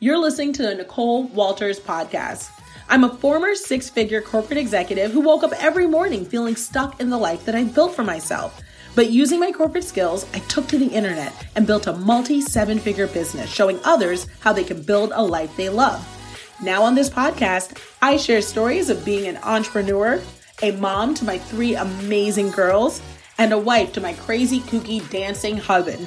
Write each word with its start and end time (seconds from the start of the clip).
you're 0.00 0.18
listening 0.18 0.52
to 0.52 0.62
the 0.62 0.76
Nicole 0.76 1.24
Walters 1.24 1.80
podcast. 1.80 2.50
I'm 2.88 3.02
a 3.02 3.16
former 3.16 3.56
six 3.56 3.90
figure 3.90 4.22
corporate 4.22 4.58
executive 4.58 5.10
who 5.10 5.20
woke 5.20 5.42
up 5.42 5.52
every 5.60 5.88
morning 5.88 6.24
feeling 6.24 6.54
stuck 6.54 7.00
in 7.00 7.10
the 7.10 7.18
life 7.18 7.44
that 7.46 7.56
I 7.56 7.64
built 7.64 7.96
for 7.96 8.04
myself. 8.04 8.62
But 8.94 9.10
using 9.10 9.40
my 9.40 9.50
corporate 9.50 9.82
skills, 9.82 10.24
I 10.32 10.38
took 10.40 10.68
to 10.68 10.78
the 10.78 10.86
internet 10.86 11.32
and 11.56 11.66
built 11.66 11.88
a 11.88 11.94
multi 11.94 12.40
seven 12.40 12.78
figure 12.78 13.08
business 13.08 13.50
showing 13.50 13.80
others 13.82 14.28
how 14.38 14.52
they 14.52 14.62
can 14.62 14.82
build 14.82 15.10
a 15.12 15.22
life 15.22 15.56
they 15.56 15.68
love. 15.68 16.06
Now, 16.62 16.84
on 16.84 16.94
this 16.94 17.10
podcast, 17.10 17.82
I 18.00 18.18
share 18.18 18.40
stories 18.40 18.90
of 18.90 19.04
being 19.04 19.26
an 19.26 19.38
entrepreneur, 19.38 20.22
a 20.62 20.70
mom 20.76 21.14
to 21.14 21.24
my 21.24 21.38
three 21.38 21.74
amazing 21.74 22.50
girls, 22.50 23.02
and 23.36 23.52
a 23.52 23.58
wife 23.58 23.92
to 23.94 24.00
my 24.00 24.12
crazy, 24.12 24.60
kooky, 24.60 25.08
dancing 25.10 25.56
husband. 25.56 26.06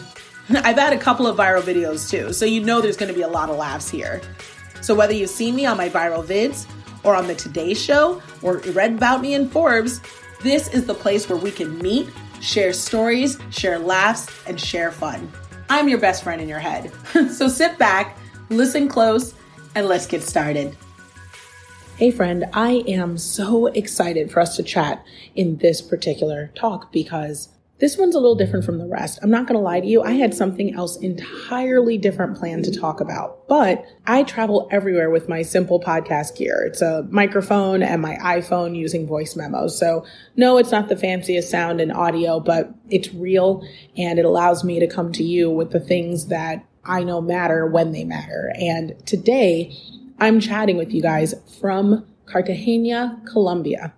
I've 0.63 0.77
had 0.77 0.91
a 0.91 0.97
couple 0.97 1.27
of 1.27 1.38
viral 1.38 1.61
videos 1.61 2.09
too, 2.09 2.33
so 2.33 2.45
you 2.45 2.61
know 2.61 2.81
there's 2.81 2.97
gonna 2.97 3.13
be 3.13 3.21
a 3.21 3.27
lot 3.27 3.49
of 3.49 3.55
laughs 3.55 3.89
here. 3.89 4.21
So, 4.81 4.93
whether 4.93 5.13
you've 5.13 5.30
seen 5.30 5.55
me 5.55 5.66
on 5.66 5.77
my 5.77 5.88
viral 5.88 6.25
vids, 6.25 6.67
or 7.03 7.16
on 7.16 7.27
the 7.27 7.35
Today 7.35 7.73
Show, 7.73 8.21
or 8.41 8.58
read 8.58 8.93
about 8.93 9.21
me 9.21 9.33
in 9.33 9.49
Forbes, 9.49 10.02
this 10.41 10.67
is 10.69 10.85
the 10.85 10.93
place 10.93 11.30
where 11.30 11.38
we 11.38 11.52
can 11.52 11.77
meet, 11.77 12.09
share 12.41 12.73
stories, 12.73 13.38
share 13.49 13.80
laughs, 13.80 14.30
and 14.45 14.59
share 14.59 14.91
fun. 14.91 15.31
I'm 15.69 15.88
your 15.88 15.99
best 15.99 16.23
friend 16.23 16.41
in 16.41 16.49
your 16.49 16.59
head. 16.59 16.91
so 17.31 17.47
sit 17.47 17.77
back, 17.77 18.17
listen 18.49 18.89
close, 18.89 19.33
and 19.75 19.88
let's 19.88 20.05
get 20.05 20.21
started. 20.21 20.75
Hey, 21.95 22.11
friend, 22.11 22.45
I 22.53 22.83
am 22.88 23.17
so 23.17 23.67
excited 23.67 24.31
for 24.31 24.41
us 24.41 24.58
to 24.58 24.63
chat 24.63 25.05
in 25.36 25.58
this 25.58 25.81
particular 25.81 26.52
talk 26.55 26.91
because 26.91 27.49
this 27.81 27.97
one's 27.97 28.13
a 28.13 28.19
little 28.19 28.35
different 28.35 28.63
from 28.63 28.77
the 28.77 28.85
rest. 28.85 29.17
I'm 29.23 29.31
not 29.31 29.47
going 29.47 29.57
to 29.57 29.63
lie 29.63 29.79
to 29.79 29.87
you. 29.87 30.03
I 30.03 30.11
had 30.11 30.35
something 30.35 30.75
else 30.75 30.97
entirely 30.97 31.97
different 31.97 32.37
planned 32.37 32.63
to 32.65 32.79
talk 32.79 33.01
about, 33.01 33.47
but 33.47 33.83
I 34.05 34.21
travel 34.21 34.69
everywhere 34.71 35.09
with 35.09 35.27
my 35.27 35.41
simple 35.41 35.81
podcast 35.81 36.37
gear. 36.37 36.63
It's 36.63 36.83
a 36.83 37.07
microphone 37.09 37.81
and 37.81 37.99
my 37.99 38.17
iPhone 38.17 38.77
using 38.77 39.07
voice 39.07 39.35
memos. 39.35 39.77
So 39.79 40.05
no, 40.35 40.57
it's 40.57 40.69
not 40.71 40.89
the 40.89 40.95
fanciest 40.95 41.49
sound 41.49 41.81
and 41.81 41.91
audio, 41.91 42.39
but 42.39 42.71
it's 42.87 43.11
real 43.15 43.67
and 43.97 44.20
it 44.20 44.25
allows 44.25 44.64
me 44.64 44.80
to 44.80 44.87
come 44.87 45.11
to 45.14 45.23
you 45.23 45.49
with 45.49 45.71
the 45.71 45.80
things 45.80 46.27
that 46.27 46.64
I 46.86 47.03
know 47.03 47.20
matter 47.20 47.65
when 47.65 47.93
they 47.93 48.03
matter. 48.03 48.53
And 48.59 48.95
today 49.08 49.75
I'm 50.20 50.39
chatting 50.39 50.77
with 50.77 50.93
you 50.93 51.02
guys 51.02 51.33
from 51.59 52.05
Cartagena, 52.27 53.23
Colombia. 53.25 53.95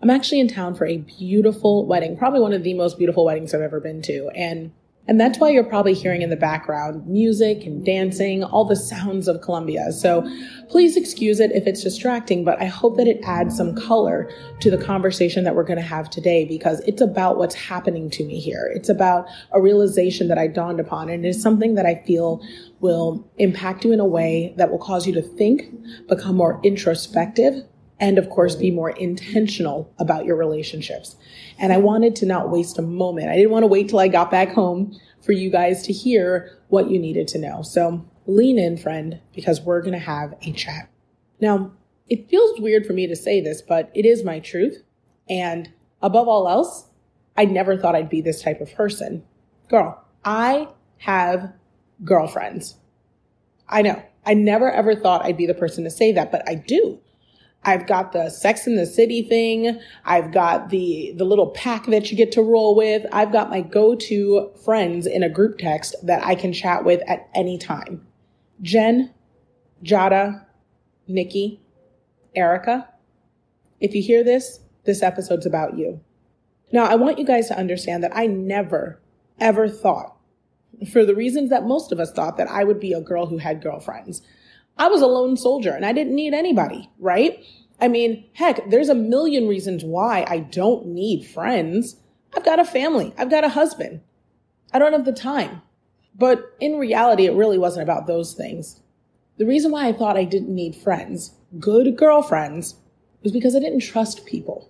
I'm 0.00 0.10
actually 0.10 0.40
in 0.40 0.48
town 0.48 0.74
for 0.74 0.86
a 0.86 0.98
beautiful 0.98 1.86
wedding, 1.86 2.16
probably 2.16 2.40
one 2.40 2.52
of 2.52 2.62
the 2.62 2.74
most 2.74 2.98
beautiful 2.98 3.24
weddings 3.24 3.52
I've 3.52 3.62
ever 3.62 3.80
been 3.80 4.02
to. 4.02 4.30
And 4.34 4.72
and 5.08 5.18
that's 5.18 5.38
why 5.38 5.48
you're 5.48 5.64
probably 5.64 5.94
hearing 5.94 6.20
in 6.20 6.28
the 6.28 6.36
background 6.36 7.06
music 7.06 7.64
and 7.64 7.82
dancing, 7.82 8.44
all 8.44 8.66
the 8.66 8.76
sounds 8.76 9.26
of 9.26 9.40
Colombia. 9.40 9.90
So 9.90 10.30
please 10.68 10.98
excuse 10.98 11.40
it 11.40 11.50
if 11.52 11.66
it's 11.66 11.82
distracting, 11.82 12.44
but 12.44 12.60
I 12.60 12.66
hope 12.66 12.98
that 12.98 13.08
it 13.08 13.18
adds 13.24 13.56
some 13.56 13.74
color 13.74 14.30
to 14.60 14.70
the 14.70 14.76
conversation 14.76 15.44
that 15.44 15.54
we're 15.54 15.64
going 15.64 15.78
to 15.78 15.82
have 15.82 16.10
today 16.10 16.44
because 16.44 16.80
it's 16.80 17.00
about 17.00 17.38
what's 17.38 17.54
happening 17.54 18.10
to 18.10 18.24
me 18.24 18.38
here. 18.38 18.70
It's 18.74 18.90
about 18.90 19.26
a 19.52 19.62
realization 19.62 20.28
that 20.28 20.36
I 20.36 20.46
dawned 20.46 20.78
upon 20.78 21.08
and 21.08 21.24
it's 21.24 21.40
something 21.40 21.74
that 21.76 21.86
I 21.86 22.02
feel 22.06 22.42
will 22.80 23.26
impact 23.38 23.86
you 23.86 23.92
in 23.92 24.00
a 24.00 24.06
way 24.06 24.52
that 24.58 24.70
will 24.70 24.78
cause 24.78 25.06
you 25.06 25.14
to 25.14 25.22
think, 25.22 25.62
become 26.06 26.36
more 26.36 26.60
introspective, 26.62 27.64
and 28.00 28.18
of 28.18 28.30
course 28.30 28.54
be 28.54 28.70
more 28.70 28.90
intentional 28.90 29.92
about 29.98 30.24
your 30.24 30.36
relationships. 30.36 31.16
And 31.58 31.72
I 31.72 31.78
wanted 31.78 32.14
to 32.16 32.26
not 32.26 32.50
waste 32.50 32.78
a 32.78 32.82
moment. 32.82 33.28
I 33.28 33.36
didn't 33.36 33.50
want 33.50 33.64
to 33.64 33.68
wait 33.68 33.88
till 33.88 33.98
I 33.98 34.08
got 34.08 34.30
back 34.30 34.52
home 34.52 34.98
for 35.20 35.32
you 35.32 35.50
guys 35.50 35.82
to 35.86 35.92
hear 35.92 36.58
what 36.68 36.90
you 36.90 36.98
needed 36.98 37.28
to 37.28 37.38
know. 37.38 37.62
So 37.62 38.04
lean 38.26 38.58
in, 38.58 38.76
friend, 38.76 39.20
because 39.34 39.60
we're 39.60 39.80
going 39.80 39.92
to 39.92 39.98
have 39.98 40.34
a 40.42 40.52
chat. 40.52 40.88
Now, 41.40 41.72
it 42.08 42.28
feels 42.28 42.60
weird 42.60 42.86
for 42.86 42.92
me 42.92 43.06
to 43.06 43.16
say 43.16 43.40
this, 43.40 43.62
but 43.62 43.90
it 43.94 44.06
is 44.06 44.24
my 44.24 44.38
truth. 44.38 44.82
And 45.28 45.70
above 46.00 46.28
all 46.28 46.48
else, 46.48 46.86
I 47.36 47.44
never 47.44 47.76
thought 47.76 47.94
I'd 47.94 48.08
be 48.08 48.20
this 48.20 48.42
type 48.42 48.60
of 48.60 48.72
person. 48.74 49.24
Girl, 49.68 50.02
I 50.24 50.68
have 50.98 51.52
girlfriends. 52.04 52.76
I 53.68 53.82
know. 53.82 54.02
I 54.24 54.34
never 54.34 54.70
ever 54.70 54.94
thought 54.94 55.24
I'd 55.24 55.36
be 55.36 55.46
the 55.46 55.54
person 55.54 55.84
to 55.84 55.90
say 55.90 56.12
that, 56.12 56.32
but 56.32 56.48
I 56.48 56.54
do. 56.54 57.00
I've 57.64 57.86
got 57.86 58.12
the 58.12 58.30
sex 58.30 58.66
in 58.66 58.76
the 58.76 58.86
city 58.86 59.22
thing. 59.22 59.80
I've 60.04 60.32
got 60.32 60.70
the, 60.70 61.12
the 61.16 61.24
little 61.24 61.48
pack 61.48 61.86
that 61.86 62.10
you 62.10 62.16
get 62.16 62.32
to 62.32 62.42
roll 62.42 62.74
with. 62.74 63.04
I've 63.12 63.32
got 63.32 63.50
my 63.50 63.60
go-to 63.60 64.50
friends 64.64 65.06
in 65.06 65.22
a 65.22 65.28
group 65.28 65.58
text 65.58 65.94
that 66.04 66.24
I 66.24 66.34
can 66.34 66.52
chat 66.52 66.84
with 66.84 67.02
at 67.06 67.28
any 67.34 67.58
time. 67.58 68.06
Jen, 68.62 69.12
Jada, 69.82 70.44
Nikki, 71.06 71.60
Erica. 72.34 72.88
If 73.80 73.94
you 73.94 74.02
hear 74.02 74.24
this, 74.24 74.60
this 74.84 75.02
episode's 75.02 75.46
about 75.46 75.76
you. 75.76 76.00
Now, 76.72 76.84
I 76.84 76.96
want 76.96 77.18
you 77.18 77.24
guys 77.24 77.48
to 77.48 77.58
understand 77.58 78.02
that 78.04 78.16
I 78.16 78.26
never, 78.26 79.00
ever 79.40 79.68
thought, 79.68 80.16
for 80.92 81.04
the 81.04 81.14
reasons 81.14 81.50
that 81.50 81.66
most 81.66 81.92
of 81.92 82.00
us 82.00 82.12
thought, 82.12 82.36
that 82.36 82.48
I 82.48 82.64
would 82.64 82.78
be 82.78 82.92
a 82.92 83.00
girl 83.00 83.26
who 83.26 83.38
had 83.38 83.62
girlfriends. 83.62 84.22
I 84.78 84.88
was 84.88 85.02
a 85.02 85.06
lone 85.06 85.36
soldier 85.36 85.72
and 85.72 85.84
I 85.84 85.92
didn't 85.92 86.14
need 86.14 86.34
anybody, 86.34 86.88
right? 86.98 87.44
I 87.80 87.88
mean, 87.88 88.24
heck, 88.34 88.70
there's 88.70 88.88
a 88.88 88.94
million 88.94 89.48
reasons 89.48 89.84
why 89.84 90.24
I 90.28 90.40
don't 90.40 90.86
need 90.86 91.26
friends. 91.26 91.96
I've 92.36 92.44
got 92.44 92.60
a 92.60 92.64
family. 92.64 93.14
I've 93.18 93.30
got 93.30 93.44
a 93.44 93.48
husband. 93.48 94.00
I 94.72 94.78
don't 94.78 94.92
have 94.92 95.04
the 95.04 95.12
time. 95.12 95.62
But 96.16 96.56
in 96.60 96.78
reality, 96.78 97.26
it 97.26 97.34
really 97.34 97.58
wasn't 97.58 97.84
about 97.84 98.06
those 98.06 98.34
things. 98.34 98.80
The 99.38 99.46
reason 99.46 99.70
why 99.70 99.86
I 99.86 99.92
thought 99.92 100.16
I 100.16 100.24
didn't 100.24 100.54
need 100.54 100.74
friends, 100.74 101.34
good 101.60 101.96
girlfriends, 101.96 102.74
was 103.22 103.32
because 103.32 103.54
I 103.54 103.60
didn't 103.60 103.80
trust 103.80 104.26
people. 104.26 104.68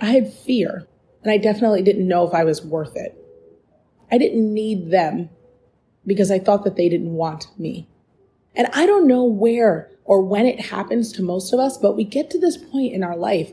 I 0.00 0.06
had 0.06 0.32
fear, 0.32 0.86
and 1.22 1.32
I 1.32 1.38
definitely 1.38 1.82
didn't 1.82 2.06
know 2.06 2.26
if 2.26 2.34
I 2.34 2.44
was 2.44 2.62
worth 2.62 2.96
it. 2.96 3.16
I 4.12 4.18
didn't 4.18 4.52
need 4.52 4.90
them 4.90 5.30
because 6.06 6.30
I 6.30 6.38
thought 6.38 6.64
that 6.64 6.76
they 6.76 6.90
didn't 6.90 7.14
want 7.14 7.46
me. 7.58 7.88
And 8.54 8.68
I 8.72 8.86
don't 8.86 9.06
know 9.06 9.24
where 9.24 9.90
or 10.04 10.22
when 10.22 10.46
it 10.46 10.60
happens 10.60 11.12
to 11.12 11.22
most 11.22 11.52
of 11.52 11.60
us, 11.60 11.78
but 11.78 11.96
we 11.96 12.04
get 12.04 12.30
to 12.30 12.38
this 12.38 12.56
point 12.56 12.92
in 12.92 13.02
our 13.02 13.16
life. 13.16 13.52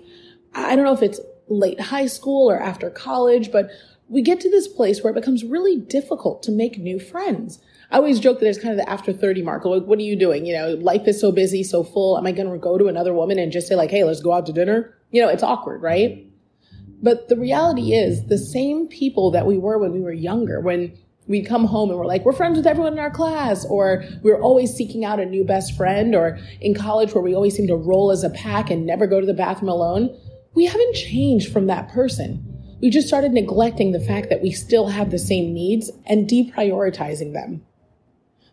I 0.53 0.75
don't 0.75 0.85
know 0.85 0.93
if 0.93 1.01
it's 1.01 1.19
late 1.47 1.79
high 1.79 2.07
school 2.07 2.49
or 2.49 2.61
after 2.61 2.89
college, 2.89 3.51
but 3.51 3.69
we 4.09 4.21
get 4.21 4.41
to 4.41 4.49
this 4.49 4.67
place 4.67 5.01
where 5.01 5.11
it 5.11 5.15
becomes 5.15 5.45
really 5.45 5.77
difficult 5.77 6.43
to 6.43 6.51
make 6.51 6.77
new 6.77 6.99
friends. 6.99 7.59
I 7.89 7.97
always 7.97 8.19
joke 8.19 8.39
that 8.39 8.45
there's 8.45 8.59
kind 8.59 8.71
of 8.71 8.77
the 8.77 8.89
after 8.89 9.13
30 9.13 9.41
mark. 9.41 9.63
Like, 9.65 9.83
what 9.83 9.99
are 9.99 10.03
you 10.03 10.17
doing? 10.17 10.45
You 10.45 10.53
know, 10.53 10.73
life 10.75 11.07
is 11.07 11.19
so 11.19 11.31
busy, 11.31 11.63
so 11.63 11.83
full. 11.83 12.17
Am 12.17 12.25
I 12.25 12.33
going 12.33 12.51
to 12.51 12.57
go 12.57 12.77
to 12.77 12.87
another 12.87 13.13
woman 13.13 13.39
and 13.39 13.51
just 13.51 13.67
say 13.67 13.75
like, 13.75 13.91
Hey, 13.91 14.03
let's 14.03 14.21
go 14.21 14.33
out 14.33 14.45
to 14.47 14.53
dinner? 14.53 14.93
You 15.11 15.21
know, 15.21 15.29
it's 15.29 15.43
awkward, 15.43 15.81
right? 15.81 16.25
But 17.01 17.29
the 17.29 17.37
reality 17.37 17.93
is 17.93 18.27
the 18.27 18.37
same 18.37 18.87
people 18.87 19.31
that 19.31 19.45
we 19.45 19.57
were 19.57 19.77
when 19.77 19.91
we 19.91 20.01
were 20.01 20.13
younger, 20.13 20.59
when 20.59 20.97
we'd 21.31 21.47
come 21.47 21.65
home 21.65 21.89
and 21.89 21.97
we're 21.97 22.05
like, 22.05 22.25
we're 22.25 22.33
friends 22.33 22.57
with 22.57 22.67
everyone 22.67 22.93
in 22.93 22.99
our 22.99 23.09
class, 23.09 23.65
or 23.65 24.03
we're 24.21 24.41
always 24.41 24.73
seeking 24.73 25.05
out 25.05 25.19
a 25.19 25.25
new 25.25 25.43
best 25.43 25.75
friend, 25.75 26.13
or 26.13 26.37
in 26.59 26.75
college 26.75 27.13
where 27.13 27.23
we 27.23 27.33
always 27.33 27.55
seem 27.55 27.67
to 27.67 27.75
roll 27.75 28.11
as 28.11 28.23
a 28.23 28.29
pack 28.29 28.69
and 28.69 28.85
never 28.85 29.07
go 29.07 29.19
to 29.19 29.25
the 29.25 29.33
bathroom 29.33 29.69
alone. 29.69 30.15
We 30.53 30.65
haven't 30.65 30.95
changed 30.95 31.51
from 31.51 31.67
that 31.67 31.89
person. 31.89 32.45
We 32.81 32.89
just 32.89 33.07
started 33.07 33.31
neglecting 33.31 33.91
the 33.91 33.99
fact 33.99 34.29
that 34.29 34.41
we 34.41 34.51
still 34.51 34.87
have 34.87 35.11
the 35.11 35.19
same 35.19 35.53
needs 35.53 35.91
and 36.05 36.27
deprioritizing 36.27 37.33
them. 37.33 37.63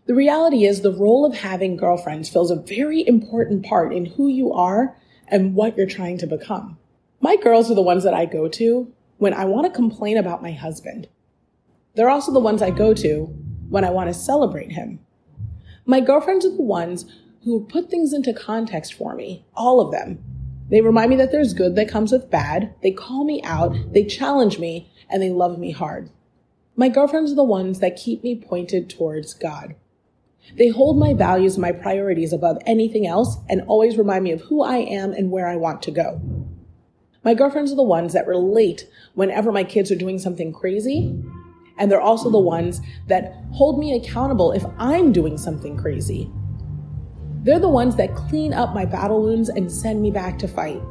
The 0.07 0.15
reality 0.15 0.65
is, 0.65 0.81
the 0.81 0.93
role 0.93 1.27
of 1.27 1.35
having 1.35 1.77
girlfriends 1.77 2.29
fills 2.29 2.51
a 2.51 2.57
very 2.57 3.07
important 3.07 3.65
part 3.65 3.93
in 3.93 4.07
who 4.07 4.29
you 4.29 4.53
are 4.53 4.97
and 5.27 5.55
what 5.55 5.77
you're 5.77 5.87
trying 5.87 6.19
to 6.19 6.27
become. 6.27 6.79
My 7.21 7.37
girls 7.37 7.71
are 7.71 7.75
the 7.75 7.83
ones 7.83 8.05
that 8.05 8.15
I 8.15 8.25
go 8.25 8.49
to 8.49 8.93
when 9.19 9.35
I 9.35 9.45
want 9.45 9.67
to 9.67 9.73
complain 9.73 10.17
about 10.17 10.43
my 10.43 10.53
husband. 10.53 11.09
They're 11.95 12.11
also 12.11 12.33
the 12.33 12.41
ones 12.41 12.63
I 12.63 12.71
go 12.71 12.95
to 12.95 13.25
when 13.69 13.85
I 13.85 13.91
want 13.91 14.09
to 14.09 14.15
celebrate 14.15 14.73
him. 14.73 15.01
My 15.85 16.01
girlfriends 16.01 16.45
are 16.45 16.51
the 16.51 16.63
ones 16.63 17.07
who 17.45 17.67
put 17.67 17.91
things 17.91 18.13
into 18.13 18.33
context 18.33 18.95
for 18.95 19.15
me, 19.15 19.47
all 19.55 19.81
of 19.81 19.91
them. 19.91 20.23
They 20.71 20.81
remind 20.81 21.11
me 21.11 21.17
that 21.17 21.33
there's 21.33 21.55
good 21.55 21.77
that 21.77 21.89
comes 21.89 22.13
with 22.13 22.31
bad. 22.31 22.75
They 22.83 22.91
call 22.91 23.25
me 23.25 23.43
out, 23.43 23.75
they 23.93 24.05
challenge 24.05 24.59
me, 24.59 24.93
and 25.09 25.23
they 25.23 25.31
love 25.31 25.59
me 25.59 25.71
hard. 25.71 26.11
My 26.77 26.89
girlfriends 26.89 27.33
are 27.33 27.37
the 27.37 27.45
ones 27.45 27.81
that 27.81 27.97
keep 27.97 28.23
me 28.23 28.37
pointed 28.37 28.91
towards 28.91 29.35
God. 29.35 29.75
They 30.57 30.69
hold 30.69 30.99
my 30.99 31.13
values 31.13 31.55
and 31.55 31.63
my 31.63 31.73
priorities 31.73 32.33
above 32.33 32.59
anything 32.67 33.07
else 33.07 33.39
and 33.49 33.63
always 33.63 33.99
remind 33.99 34.25
me 34.25 34.33
of 34.33 34.43
who 34.43 34.63
I 34.63 34.77
am 34.79 35.13
and 35.13 35.31
where 35.31 35.49
I 35.49 35.57
want 35.57 35.83
to 35.83 35.91
go. 35.91 36.21
My 37.25 37.35
girlfriends 37.35 37.73
are 37.73 37.77
the 37.77 37.83
ones 37.83 38.13
that 38.13 38.27
relate 38.27 38.89
whenever 39.15 39.51
my 39.53 39.65
kids 39.65 39.91
are 39.91 39.97
doing 39.97 40.19
something 40.19 40.53
crazy. 40.53 41.21
And 41.79 41.91
they're 41.91 42.01
also 42.01 42.31
the 42.31 42.39
ones 42.39 42.81
that 43.07 43.35
hold 43.53 43.79
me 43.79 43.97
accountable 43.97 44.53
if 44.53 44.65
I'm 44.79 45.13
doing 45.13 45.39
something 45.39 45.77
crazy. 45.77 46.31
They're 47.43 47.61
the 47.61 47.69
ones 47.69 47.97
that 47.97 48.15
clean 48.15 48.53
up 48.53 48.75
my 48.75 48.85
battle 48.85 49.23
wounds 49.23 49.49
and 49.49 49.71
send 49.71 50.03
me 50.03 50.11
back 50.11 50.39
to 50.41 50.49
fight. 50.49 50.83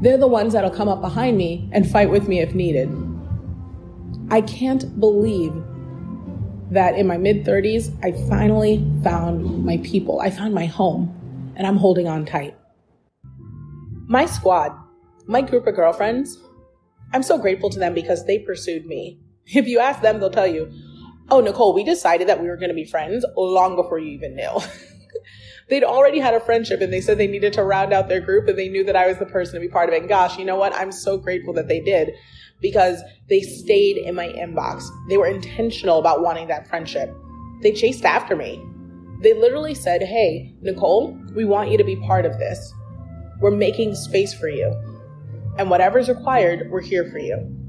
They're 0.00 0.18
the 0.18 0.26
ones 0.26 0.52
that'll 0.52 0.70
come 0.70 0.88
up 0.88 1.00
behind 1.00 1.36
me 1.36 1.68
and 1.72 1.88
fight 1.88 2.10
with 2.10 2.26
me 2.26 2.40
if 2.40 2.54
needed. 2.54 2.90
I 4.30 4.40
can't 4.40 4.98
believe 4.98 5.54
that 6.72 6.96
in 6.96 7.06
my 7.06 7.18
mid 7.18 7.44
30s, 7.44 7.92
I 8.02 8.12
finally 8.28 8.84
found 9.04 9.64
my 9.64 9.76
people. 9.78 10.20
I 10.20 10.30
found 10.30 10.54
my 10.54 10.66
home, 10.66 11.52
and 11.54 11.66
I'm 11.66 11.76
holding 11.76 12.08
on 12.08 12.24
tight. 12.24 12.56
My 14.08 14.26
squad, 14.26 14.72
my 15.26 15.42
group 15.42 15.66
of 15.66 15.76
girlfriends, 15.76 16.38
I'm 17.12 17.22
so 17.22 17.38
grateful 17.38 17.70
to 17.70 17.78
them 17.78 17.94
because 17.94 18.26
they 18.26 18.38
pursued 18.38 18.86
me. 18.86 19.21
If 19.54 19.66
you 19.66 19.80
ask 19.80 20.00
them, 20.02 20.20
they'll 20.20 20.30
tell 20.30 20.46
you, 20.46 20.72
Oh, 21.30 21.40
Nicole, 21.40 21.74
we 21.74 21.84
decided 21.84 22.28
that 22.28 22.42
we 22.42 22.48
were 22.48 22.56
going 22.56 22.68
to 22.68 22.74
be 22.74 22.84
friends 22.84 23.24
long 23.36 23.74
before 23.76 23.98
you 23.98 24.10
even 24.10 24.36
knew. 24.36 24.60
They'd 25.68 25.84
already 25.84 26.18
had 26.18 26.34
a 26.34 26.40
friendship 26.40 26.80
and 26.80 26.92
they 26.92 27.00
said 27.00 27.16
they 27.16 27.26
needed 27.26 27.52
to 27.54 27.64
round 27.64 27.92
out 27.92 28.08
their 28.08 28.20
group 28.20 28.48
and 28.48 28.58
they 28.58 28.68
knew 28.68 28.84
that 28.84 28.96
I 28.96 29.06
was 29.06 29.18
the 29.18 29.26
person 29.26 29.54
to 29.54 29.60
be 29.60 29.68
part 29.68 29.88
of 29.88 29.94
it. 29.94 30.00
And 30.00 30.08
gosh, 30.08 30.38
you 30.38 30.44
know 30.44 30.56
what? 30.56 30.74
I'm 30.74 30.92
so 30.92 31.16
grateful 31.16 31.54
that 31.54 31.68
they 31.68 31.80
did 31.80 32.10
because 32.60 33.00
they 33.28 33.40
stayed 33.40 33.96
in 33.96 34.14
my 34.14 34.28
inbox. 34.28 34.84
They 35.08 35.16
were 35.16 35.26
intentional 35.26 35.98
about 35.98 36.22
wanting 36.22 36.48
that 36.48 36.68
friendship. 36.68 37.14
They 37.62 37.72
chased 37.72 38.04
after 38.04 38.36
me. 38.36 38.62
They 39.20 39.32
literally 39.32 39.74
said, 39.74 40.02
Hey, 40.02 40.54
Nicole, 40.60 41.18
we 41.34 41.44
want 41.44 41.70
you 41.70 41.78
to 41.78 41.84
be 41.84 41.96
part 41.96 42.26
of 42.26 42.38
this. 42.38 42.74
We're 43.40 43.52
making 43.52 43.94
space 43.94 44.34
for 44.34 44.48
you. 44.48 44.74
And 45.58 45.70
whatever's 45.70 46.08
required, 46.08 46.70
we're 46.70 46.82
here 46.82 47.10
for 47.10 47.18
you. 47.18 47.61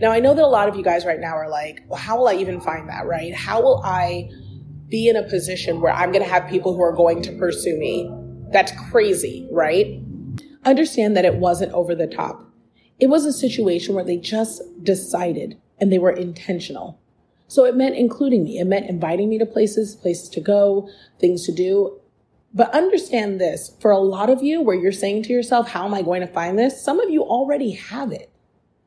Now, 0.00 0.10
I 0.10 0.20
know 0.20 0.34
that 0.34 0.44
a 0.44 0.46
lot 0.46 0.68
of 0.68 0.76
you 0.76 0.82
guys 0.82 1.04
right 1.04 1.20
now 1.20 1.34
are 1.34 1.48
like, 1.48 1.84
well, 1.88 2.00
how 2.00 2.18
will 2.18 2.28
I 2.28 2.34
even 2.34 2.60
find 2.60 2.88
that, 2.88 3.06
right? 3.06 3.34
How 3.34 3.62
will 3.62 3.82
I 3.84 4.30
be 4.88 5.08
in 5.08 5.16
a 5.16 5.22
position 5.22 5.80
where 5.80 5.92
I'm 5.92 6.12
going 6.12 6.24
to 6.24 6.30
have 6.30 6.48
people 6.48 6.74
who 6.74 6.82
are 6.82 6.92
going 6.92 7.22
to 7.22 7.32
pursue 7.32 7.76
me? 7.78 8.10
That's 8.52 8.72
crazy, 8.90 9.48
right? 9.50 10.00
Understand 10.64 11.16
that 11.16 11.24
it 11.24 11.36
wasn't 11.36 11.72
over 11.72 11.94
the 11.94 12.06
top. 12.06 12.48
It 13.00 13.08
was 13.08 13.26
a 13.26 13.32
situation 13.32 13.94
where 13.94 14.04
they 14.04 14.16
just 14.16 14.62
decided 14.82 15.60
and 15.78 15.92
they 15.92 15.98
were 15.98 16.12
intentional. 16.12 17.00
So 17.48 17.64
it 17.64 17.76
meant 17.76 17.96
including 17.96 18.44
me. 18.44 18.58
It 18.58 18.66
meant 18.66 18.88
inviting 18.88 19.28
me 19.28 19.38
to 19.38 19.46
places, 19.46 19.96
places 19.96 20.28
to 20.30 20.40
go, 20.40 20.88
things 21.20 21.44
to 21.46 21.52
do. 21.52 22.00
But 22.52 22.72
understand 22.72 23.40
this 23.40 23.76
for 23.80 23.90
a 23.90 23.98
lot 23.98 24.30
of 24.30 24.42
you, 24.42 24.60
where 24.60 24.76
you're 24.76 24.92
saying 24.92 25.24
to 25.24 25.32
yourself, 25.32 25.68
How 25.68 25.84
am 25.84 25.94
I 25.94 26.02
going 26.02 26.20
to 26.20 26.26
find 26.26 26.58
this? 26.58 26.82
Some 26.82 27.00
of 27.00 27.10
you 27.10 27.22
already 27.22 27.72
have 27.72 28.12
it. 28.12 28.30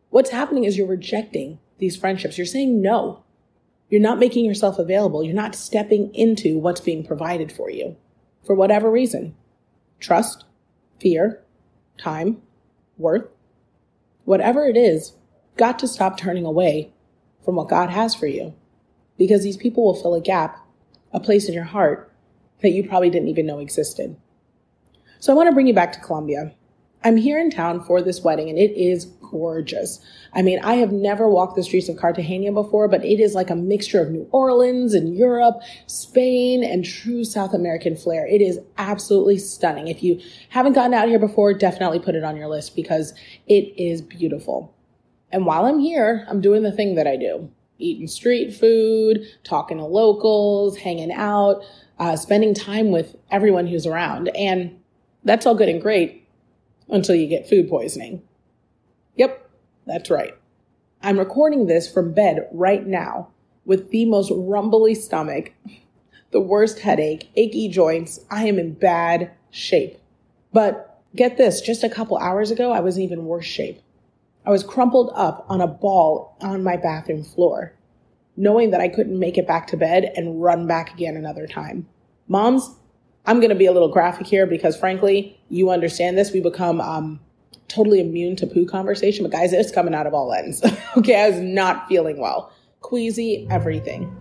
What's 0.10 0.30
happening 0.30 0.64
is 0.64 0.78
you're 0.78 0.88
rejecting 0.88 1.60
these 1.80 1.98
friendships. 1.98 2.38
You're 2.38 2.46
saying 2.48 2.82
no. 2.82 3.24
You're 3.90 4.02
not 4.02 4.20
making 4.20 4.46
yourself 4.46 4.80
available. 4.80 5.24
You're 5.24 5.34
not 5.34 5.56
stepping 5.56 6.14
into 6.14 6.58
what's 6.58 6.82
being 6.82 7.06
provided 7.06 7.52
for 7.52 7.70
you 7.70 7.96
for 8.46 8.56
whatever 8.56 8.90
reason 8.90 9.36
trust, 10.00 10.46
fear, 11.00 11.44
time, 11.98 12.42
worth, 12.98 13.28
whatever 14.26 14.66
it 14.68 14.78
is, 14.78 15.14
got 15.58 15.80
to 15.80 15.88
stop 15.88 16.18
turning 16.18 16.46
away 16.46 16.94
from 17.44 17.56
what 17.56 17.70
God 17.70 17.90
has 17.90 18.14
for 18.14 18.28
you 18.28 18.54
because 19.18 19.44
these 19.44 19.58
people 19.58 19.84
will 19.84 20.00
fill 20.00 20.14
a 20.14 20.22
gap, 20.22 20.60
a 21.12 21.20
place 21.20 21.48
in 21.48 21.54
your 21.54 21.64
heart 21.64 22.14
that 22.62 22.70
you 22.70 22.88
probably 22.88 23.10
didn't 23.10 23.30
even 23.30 23.46
know 23.46 23.60
existed. 23.60 24.16
So 25.20 25.32
I 25.32 25.36
want 25.36 25.50
to 25.50 25.54
bring 25.54 25.68
you 25.68 25.74
back 25.74 25.94
to 25.94 26.00
Colombia. 26.00 26.54
I'm 27.04 27.18
here 27.18 27.40
in 27.40 27.52
town 27.52 27.84
for 27.84 28.02
this 28.02 28.22
wedding 28.22 28.50
and 28.50 28.58
it 28.58 28.72
is 28.72 29.06
gorgeous. 29.06 30.00
I 30.34 30.42
mean, 30.42 30.60
I 30.64 30.76
have 30.76 30.92
never 30.92 31.30
walked 31.30 31.56
the 31.56 31.64
streets 31.64 31.90
of 31.90 31.98
Cartagena 31.98 32.52
before, 32.52 32.88
but 32.88 33.04
it 33.04 33.20
is 33.20 33.34
like 33.34 33.50
a 33.50 33.56
mixture 33.56 34.02
of 34.02 34.10
New 34.10 34.28
Orleans 34.32 34.94
and 34.94 35.16
Europe, 35.16 35.62
Spain, 35.86 36.64
and 36.64 36.84
true 36.84 37.24
South 37.24 37.54
American 37.54 37.96
flair. 37.96 38.26
It 38.28 38.42
is 38.42 38.60
absolutely 38.78 39.38
stunning. 39.38 39.88
If 39.88 40.04
you 40.04 40.20
haven't 40.50 40.74
gotten 40.74 40.94
out 40.94 41.08
here 41.08 41.20
before, 41.20 41.54
definitely 41.54 42.00
put 42.00 42.16
it 42.16 42.24
on 42.24 42.36
your 42.36 42.48
list 42.48 42.76
because 42.76 43.14
it 43.48 43.74
is 43.78 44.02
beautiful. 44.02 44.74
And 45.32 45.46
while 45.46 45.66
I'm 45.66 45.80
here, 45.80 46.26
I'm 46.30 46.42
doing 46.42 46.64
the 46.64 46.72
thing 46.72 46.96
that 46.96 47.08
I 47.08 47.18
do 47.18 47.52
eating 47.80 48.08
street 48.08 48.56
food, 48.56 49.24
talking 49.44 49.78
to 49.78 49.86
locals, 49.86 50.76
hanging 50.78 51.12
out, 51.12 51.62
uh, 52.00 52.16
spending 52.16 52.56
time 52.56 52.90
with 52.90 53.16
everyone 53.30 53.68
who's 53.68 53.86
around. 53.86 54.30
And 54.30 54.80
that's 55.24 55.46
all 55.46 55.54
good 55.54 55.70
and 55.70 55.80
great 55.80 56.27
until 56.90 57.16
you 57.16 57.28
get 57.28 57.50
food 57.50 57.70
poisoning. 57.70 58.22
Yep, 59.16 59.50
that's 59.86 60.10
right. 60.10 60.38
I'm 61.02 61.20
recording 61.20 61.68
this 61.68 61.92
from 61.92 62.14
bed 62.14 62.48
right 62.52 62.86
now 62.86 63.30
with 63.66 63.90
the 63.92 64.06
most 64.06 64.32
rumbly 64.34 64.96
stomach, 64.96 65.54
the 66.32 66.40
worst 66.40 66.80
headache, 66.80 67.30
achy 67.36 67.70
joints. 67.70 68.20
I 68.32 68.46
am 68.46 68.58
in 68.58 68.74
bad 68.74 69.32
shape. 69.52 70.00
But 70.54 71.02
get 71.16 71.38
this, 71.38 71.62
just 71.62 71.84
a 71.84 71.90
couple 71.90 72.18
hours 72.18 72.52
ago, 72.52 72.72
I 72.72 72.80
was 72.80 72.98
in 72.98 73.04
even 73.04 73.26
worse 73.26 73.46
shape. 73.46 73.82
I 74.46 74.50
was 74.50 74.64
crumpled 74.64 75.12
up 75.14 75.46
on 75.50 75.60
a 75.60 75.68
ball 75.68 76.38
on 76.40 76.64
my 76.64 76.78
bathroom 76.78 77.24
floor, 77.24 77.74
knowing 78.38 78.72
that 78.72 78.82
I 78.82 78.88
couldn't 78.88 79.20
make 79.20 79.38
it 79.38 79.48
back 79.48 79.68
to 79.68 79.78
bed 79.78 80.12
and 80.16 80.42
run 80.42 80.68
back 80.68 80.94
again 80.94 81.18
another 81.18 81.48
time. 81.48 81.88
Moms, 82.30 82.70
I'm 83.28 83.42
going 83.42 83.50
to 83.50 83.56
be 83.56 83.66
a 83.66 83.74
little 83.74 83.90
graphic 83.90 84.26
here 84.26 84.48
because 84.48 84.78
frankly, 84.78 85.38
you 85.50 85.70
understand 85.70 86.18
this. 86.18 86.32
We 86.32 86.40
become 86.40 86.80
um, 86.80 87.20
totally 87.68 88.00
immune 88.00 88.38
to 88.38 88.48
poo 88.48 88.66
conversation, 88.66 89.24
but 89.24 89.32
guys, 89.34 89.52
it's 89.52 89.72
coming 89.72 89.94
out 89.94 90.08
of 90.08 90.14
all 90.14 90.34
ends. 90.34 90.64
okay, 90.98 91.22
I 91.22 91.30
was 91.30 91.40
not 91.40 91.88
feeling 91.90 92.18
well, 92.20 92.52
queasy, 92.80 93.46
everything. 93.52 94.16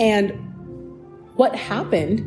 And 0.00 0.32
what 1.36 1.54
happened 1.54 2.26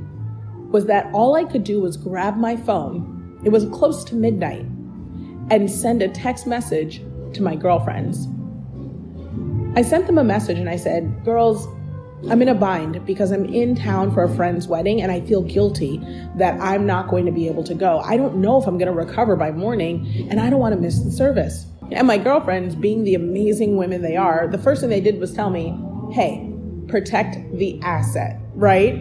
was 0.72 0.86
that 0.86 1.10
all 1.14 1.36
I 1.36 1.44
could 1.44 1.66
do 1.66 1.82
was 1.82 1.98
grab 1.98 2.38
my 2.38 2.56
phone. 2.56 3.40
It 3.44 3.50
was 3.50 3.66
close 3.66 4.04
to 4.06 4.16
midnight 4.16 4.66
and 5.52 5.70
send 5.70 6.02
a 6.02 6.08
text 6.08 6.48
message 6.48 7.02
to 7.34 7.44
my 7.44 7.56
girlfriends. 7.56 8.28
I 9.76 9.82
sent 9.82 10.08
them 10.08 10.18
a 10.18 10.24
message 10.24 10.58
and 10.58 10.70
I 10.70 10.78
said, 10.78 11.26
Girls, 11.26 11.68
I'm 12.30 12.42
in 12.42 12.48
a 12.48 12.56
bind 12.56 13.06
because 13.06 13.32
I'm 13.32 13.46
in 13.46 13.76
town 13.76 14.14
for 14.14 14.24
a 14.24 14.34
friend's 14.36 14.68
wedding 14.68 15.02
and 15.02 15.12
I 15.12 15.22
feel 15.22 15.42
guilty 15.42 15.98
that 16.38 16.60
I'm 16.62 16.86
not 16.86 17.10
going 17.10 17.26
to 17.26 17.32
be 17.32 17.48
able 17.48 17.64
to 17.66 17.74
go. 17.74 18.00
I 18.00 18.16
don't 18.16 18.38
know 18.38 18.62
if 18.62 18.66
I'm 18.66 18.78
going 18.78 18.92
to 18.92 18.98
recover 18.98 19.36
by 19.36 19.52
morning 19.52 20.28
and 20.30 20.40
I 20.40 20.50
don't 20.50 20.60
want 20.60 20.74
to 20.74 20.80
miss 20.80 21.00
the 21.02 21.12
service. 21.12 21.66
And 21.92 22.08
my 22.08 22.18
girlfriends, 22.18 22.76
being 22.76 23.04
the 23.04 23.16
amazing 23.16 23.76
women 23.76 24.02
they 24.02 24.16
are, 24.16 24.48
the 24.48 24.58
first 24.58 24.82
thing 24.82 24.90
they 24.90 25.02
did 25.02 25.20
was 25.20 25.34
tell 25.34 25.50
me, 25.50 25.78
hey, 26.14 26.50
protect 26.88 27.38
the 27.58 27.80
asset, 27.82 28.40
right? 28.54 28.94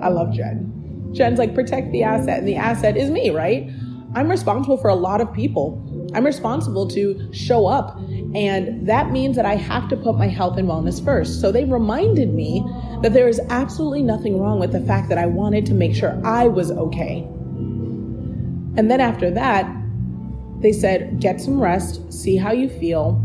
I 0.00 0.08
love 0.08 0.32
Jen. 0.32 1.10
Jen's 1.12 1.38
like, 1.38 1.54
protect 1.54 1.90
the 1.90 2.04
asset. 2.04 2.38
And 2.38 2.48
the 2.48 2.56
asset 2.56 2.96
is 2.96 3.10
me, 3.10 3.30
right? 3.30 3.68
I'm 4.14 4.28
responsible 4.28 4.76
for 4.76 4.88
a 4.88 4.94
lot 4.94 5.20
of 5.20 5.32
people. 5.32 5.80
I'm 6.14 6.24
responsible 6.24 6.86
to 6.90 7.32
show 7.32 7.66
up. 7.66 7.98
And 8.34 8.88
that 8.88 9.10
means 9.10 9.36
that 9.36 9.46
I 9.46 9.54
have 9.54 9.88
to 9.90 9.96
put 9.96 10.18
my 10.18 10.26
health 10.26 10.58
and 10.58 10.68
wellness 10.68 11.02
first. 11.04 11.40
So 11.40 11.52
they 11.52 11.64
reminded 11.64 12.34
me 12.34 12.64
that 13.02 13.12
there 13.12 13.28
is 13.28 13.40
absolutely 13.48 14.02
nothing 14.02 14.40
wrong 14.40 14.58
with 14.58 14.72
the 14.72 14.80
fact 14.80 15.08
that 15.10 15.18
I 15.18 15.26
wanted 15.26 15.66
to 15.66 15.74
make 15.74 15.94
sure 15.94 16.20
I 16.26 16.48
was 16.48 16.72
okay. 16.72 17.20
And 18.76 18.90
then 18.90 19.00
after 19.00 19.30
that, 19.30 19.72
they 20.60 20.72
said, 20.72 21.20
get 21.20 21.40
some 21.40 21.60
rest, 21.60 22.12
see 22.12 22.36
how 22.36 22.50
you 22.50 22.68
feel, 22.68 23.22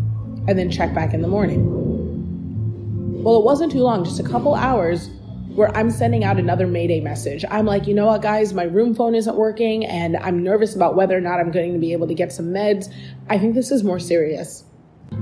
and 0.48 0.60
then 0.60 0.70
check 0.70 0.94
back 0.94 1.14
in 1.14 1.22
the 1.24 1.28
morning. 1.28 3.24
Well, 3.24 3.40
it 3.40 3.44
wasn't 3.44 3.72
too 3.72 3.80
long, 3.80 4.04
just 4.04 4.20
a 4.20 4.24
couple 4.24 4.54
hours 4.54 5.10
where 5.56 5.76
I'm 5.76 5.90
sending 5.90 6.24
out 6.24 6.38
another 6.38 6.68
Mayday 6.68 7.02
message. 7.02 7.44
I'm 7.50 7.66
like, 7.66 7.88
you 7.88 7.96
know 7.96 8.06
what, 8.06 8.22
guys, 8.22 8.54
my 8.54 8.64
room 8.64 8.94
phone 8.94 9.16
isn't 9.16 9.36
working 9.36 9.86
and 9.86 10.18
I'm 10.18 10.44
nervous 10.44 10.76
about 10.76 10.96
whether 10.96 11.18
or 11.18 11.22
not 11.22 11.40
I'm 11.40 11.50
going 11.50 11.74
to 11.74 11.80
be 11.80 11.94
able 11.94 12.08
to 12.08 12.14
get 12.14 12.32
some 12.32 12.46
meds. 12.46 12.94
I 13.28 13.40
think 13.40 13.56
this 13.56 13.72
is 13.72 13.84
more 13.84 14.00
serious. 14.00 14.64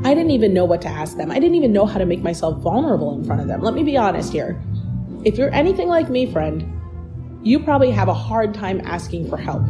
I 0.03 0.13
didn't 0.13 0.31
even 0.31 0.53
know 0.53 0.65
what 0.65 0.81
to 0.83 0.87
ask 0.87 1.17
them. 1.17 1.31
I 1.31 1.39
didn't 1.39 1.55
even 1.55 1.73
know 1.73 1.85
how 1.85 1.97
to 1.97 2.05
make 2.05 2.21
myself 2.21 2.61
vulnerable 2.61 3.13
in 3.17 3.23
front 3.23 3.41
of 3.41 3.47
them. 3.47 3.61
Let 3.61 3.73
me 3.73 3.83
be 3.83 3.97
honest 3.97 4.31
here. 4.31 4.61
If 5.25 5.37
you're 5.37 5.53
anything 5.53 5.87
like 5.87 6.09
me, 6.09 6.31
friend, 6.31 6.73
you 7.43 7.59
probably 7.59 7.91
have 7.91 8.07
a 8.07 8.13
hard 8.13 8.53
time 8.53 8.81
asking 8.85 9.29
for 9.29 9.37
help. 9.37 9.63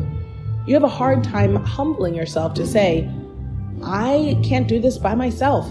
You 0.65 0.73
have 0.73 0.83
a 0.83 0.89
hard 0.89 1.23
time 1.23 1.55
humbling 1.55 2.13
yourself 2.13 2.53
to 2.55 2.67
say, 2.67 3.09
I 3.83 4.39
can't 4.43 4.67
do 4.67 4.79
this 4.79 4.97
by 4.97 5.15
myself. 5.15 5.65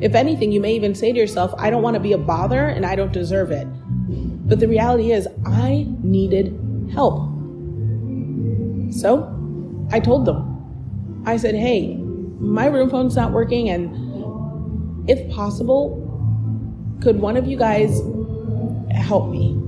If 0.00 0.14
anything, 0.14 0.52
you 0.52 0.60
may 0.60 0.74
even 0.74 0.94
say 0.94 1.12
to 1.12 1.18
yourself, 1.18 1.54
I 1.58 1.70
don't 1.70 1.82
want 1.82 1.94
to 1.94 2.00
be 2.00 2.12
a 2.12 2.18
bother 2.18 2.66
and 2.66 2.86
I 2.86 2.96
don't 2.96 3.12
deserve 3.12 3.50
it. 3.50 3.66
But 4.48 4.60
the 4.60 4.68
reality 4.68 5.12
is, 5.12 5.26
I 5.44 5.86
needed 6.02 6.58
help. 6.92 7.16
So 8.92 9.32
I 9.90 10.00
told 10.00 10.24
them, 10.24 11.22
I 11.26 11.36
said, 11.36 11.54
hey, 11.54 11.98
my 12.38 12.66
room 12.66 12.90
phone's 12.90 13.16
not 13.16 13.32
working, 13.32 13.68
and 13.68 15.08
if 15.08 15.30
possible, 15.30 16.02
could 17.02 17.20
one 17.20 17.36
of 17.36 17.46
you 17.46 17.56
guys 17.56 18.00
help 18.90 19.30
me? 19.30 19.60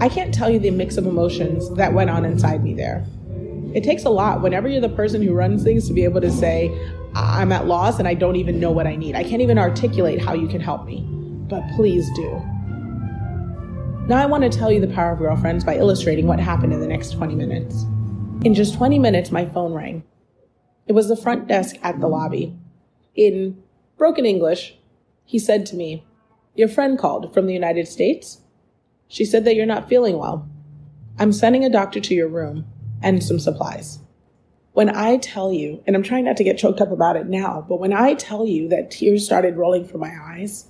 I 0.00 0.08
can't 0.08 0.32
tell 0.32 0.50
you 0.50 0.58
the 0.58 0.70
mix 0.70 0.96
of 0.96 1.06
emotions 1.06 1.72
that 1.76 1.92
went 1.92 2.10
on 2.10 2.24
inside 2.24 2.64
me 2.64 2.74
there. 2.74 3.06
It 3.74 3.84
takes 3.84 4.04
a 4.04 4.10
lot 4.10 4.42
whenever 4.42 4.68
you're 4.68 4.80
the 4.80 4.88
person 4.88 5.22
who 5.22 5.32
runs 5.32 5.62
things 5.62 5.86
to 5.88 5.94
be 5.94 6.04
able 6.04 6.20
to 6.20 6.30
say, 6.30 6.70
I'm 7.14 7.52
at 7.52 7.66
loss 7.66 7.98
and 7.98 8.08
I 8.08 8.14
don't 8.14 8.36
even 8.36 8.58
know 8.58 8.70
what 8.70 8.86
I 8.86 8.96
need. 8.96 9.14
I 9.14 9.22
can't 9.22 9.42
even 9.42 9.58
articulate 9.58 10.20
how 10.20 10.34
you 10.34 10.48
can 10.48 10.60
help 10.60 10.86
me, 10.86 11.04
but 11.48 11.62
please 11.74 12.08
do. 12.14 12.30
Now, 14.08 14.16
I 14.16 14.26
want 14.26 14.42
to 14.42 14.50
tell 14.50 14.72
you 14.72 14.80
the 14.80 14.92
power 14.92 15.12
of 15.12 15.18
girlfriends 15.20 15.64
by 15.64 15.76
illustrating 15.76 16.26
what 16.26 16.40
happened 16.40 16.72
in 16.72 16.80
the 16.80 16.88
next 16.88 17.12
20 17.12 17.34
minutes. 17.34 17.84
In 18.44 18.52
just 18.54 18.74
20 18.74 18.98
minutes, 18.98 19.30
my 19.30 19.46
phone 19.46 19.72
rang. 19.72 20.02
It 20.86 20.92
was 20.92 21.08
the 21.08 21.16
front 21.16 21.48
desk 21.48 21.76
at 21.82 22.00
the 22.00 22.08
lobby. 22.08 22.56
In 23.14 23.62
broken 23.96 24.26
English, 24.26 24.76
he 25.24 25.38
said 25.38 25.64
to 25.66 25.76
me, 25.76 26.04
Your 26.54 26.68
friend 26.68 26.98
called 26.98 27.32
from 27.32 27.46
the 27.46 27.54
United 27.54 27.88
States. 27.88 28.40
She 29.08 29.24
said 29.24 29.44
that 29.44 29.54
you're 29.54 29.66
not 29.66 29.88
feeling 29.88 30.18
well. 30.18 30.48
I'm 31.18 31.32
sending 31.32 31.64
a 31.64 31.70
doctor 31.70 32.00
to 32.00 32.14
your 32.14 32.28
room 32.28 32.66
and 33.02 33.22
some 33.22 33.38
supplies. 33.38 33.98
When 34.72 34.88
I 34.88 35.18
tell 35.18 35.52
you, 35.52 35.82
and 35.86 35.94
I'm 35.94 36.02
trying 36.02 36.24
not 36.24 36.38
to 36.38 36.44
get 36.44 36.56
choked 36.56 36.80
up 36.80 36.90
about 36.90 37.16
it 37.16 37.26
now, 37.26 37.64
but 37.68 37.78
when 37.78 37.92
I 37.92 38.14
tell 38.14 38.46
you 38.46 38.68
that 38.68 38.90
tears 38.90 39.24
started 39.24 39.56
rolling 39.56 39.86
from 39.86 40.00
my 40.00 40.14
eyes, 40.18 40.66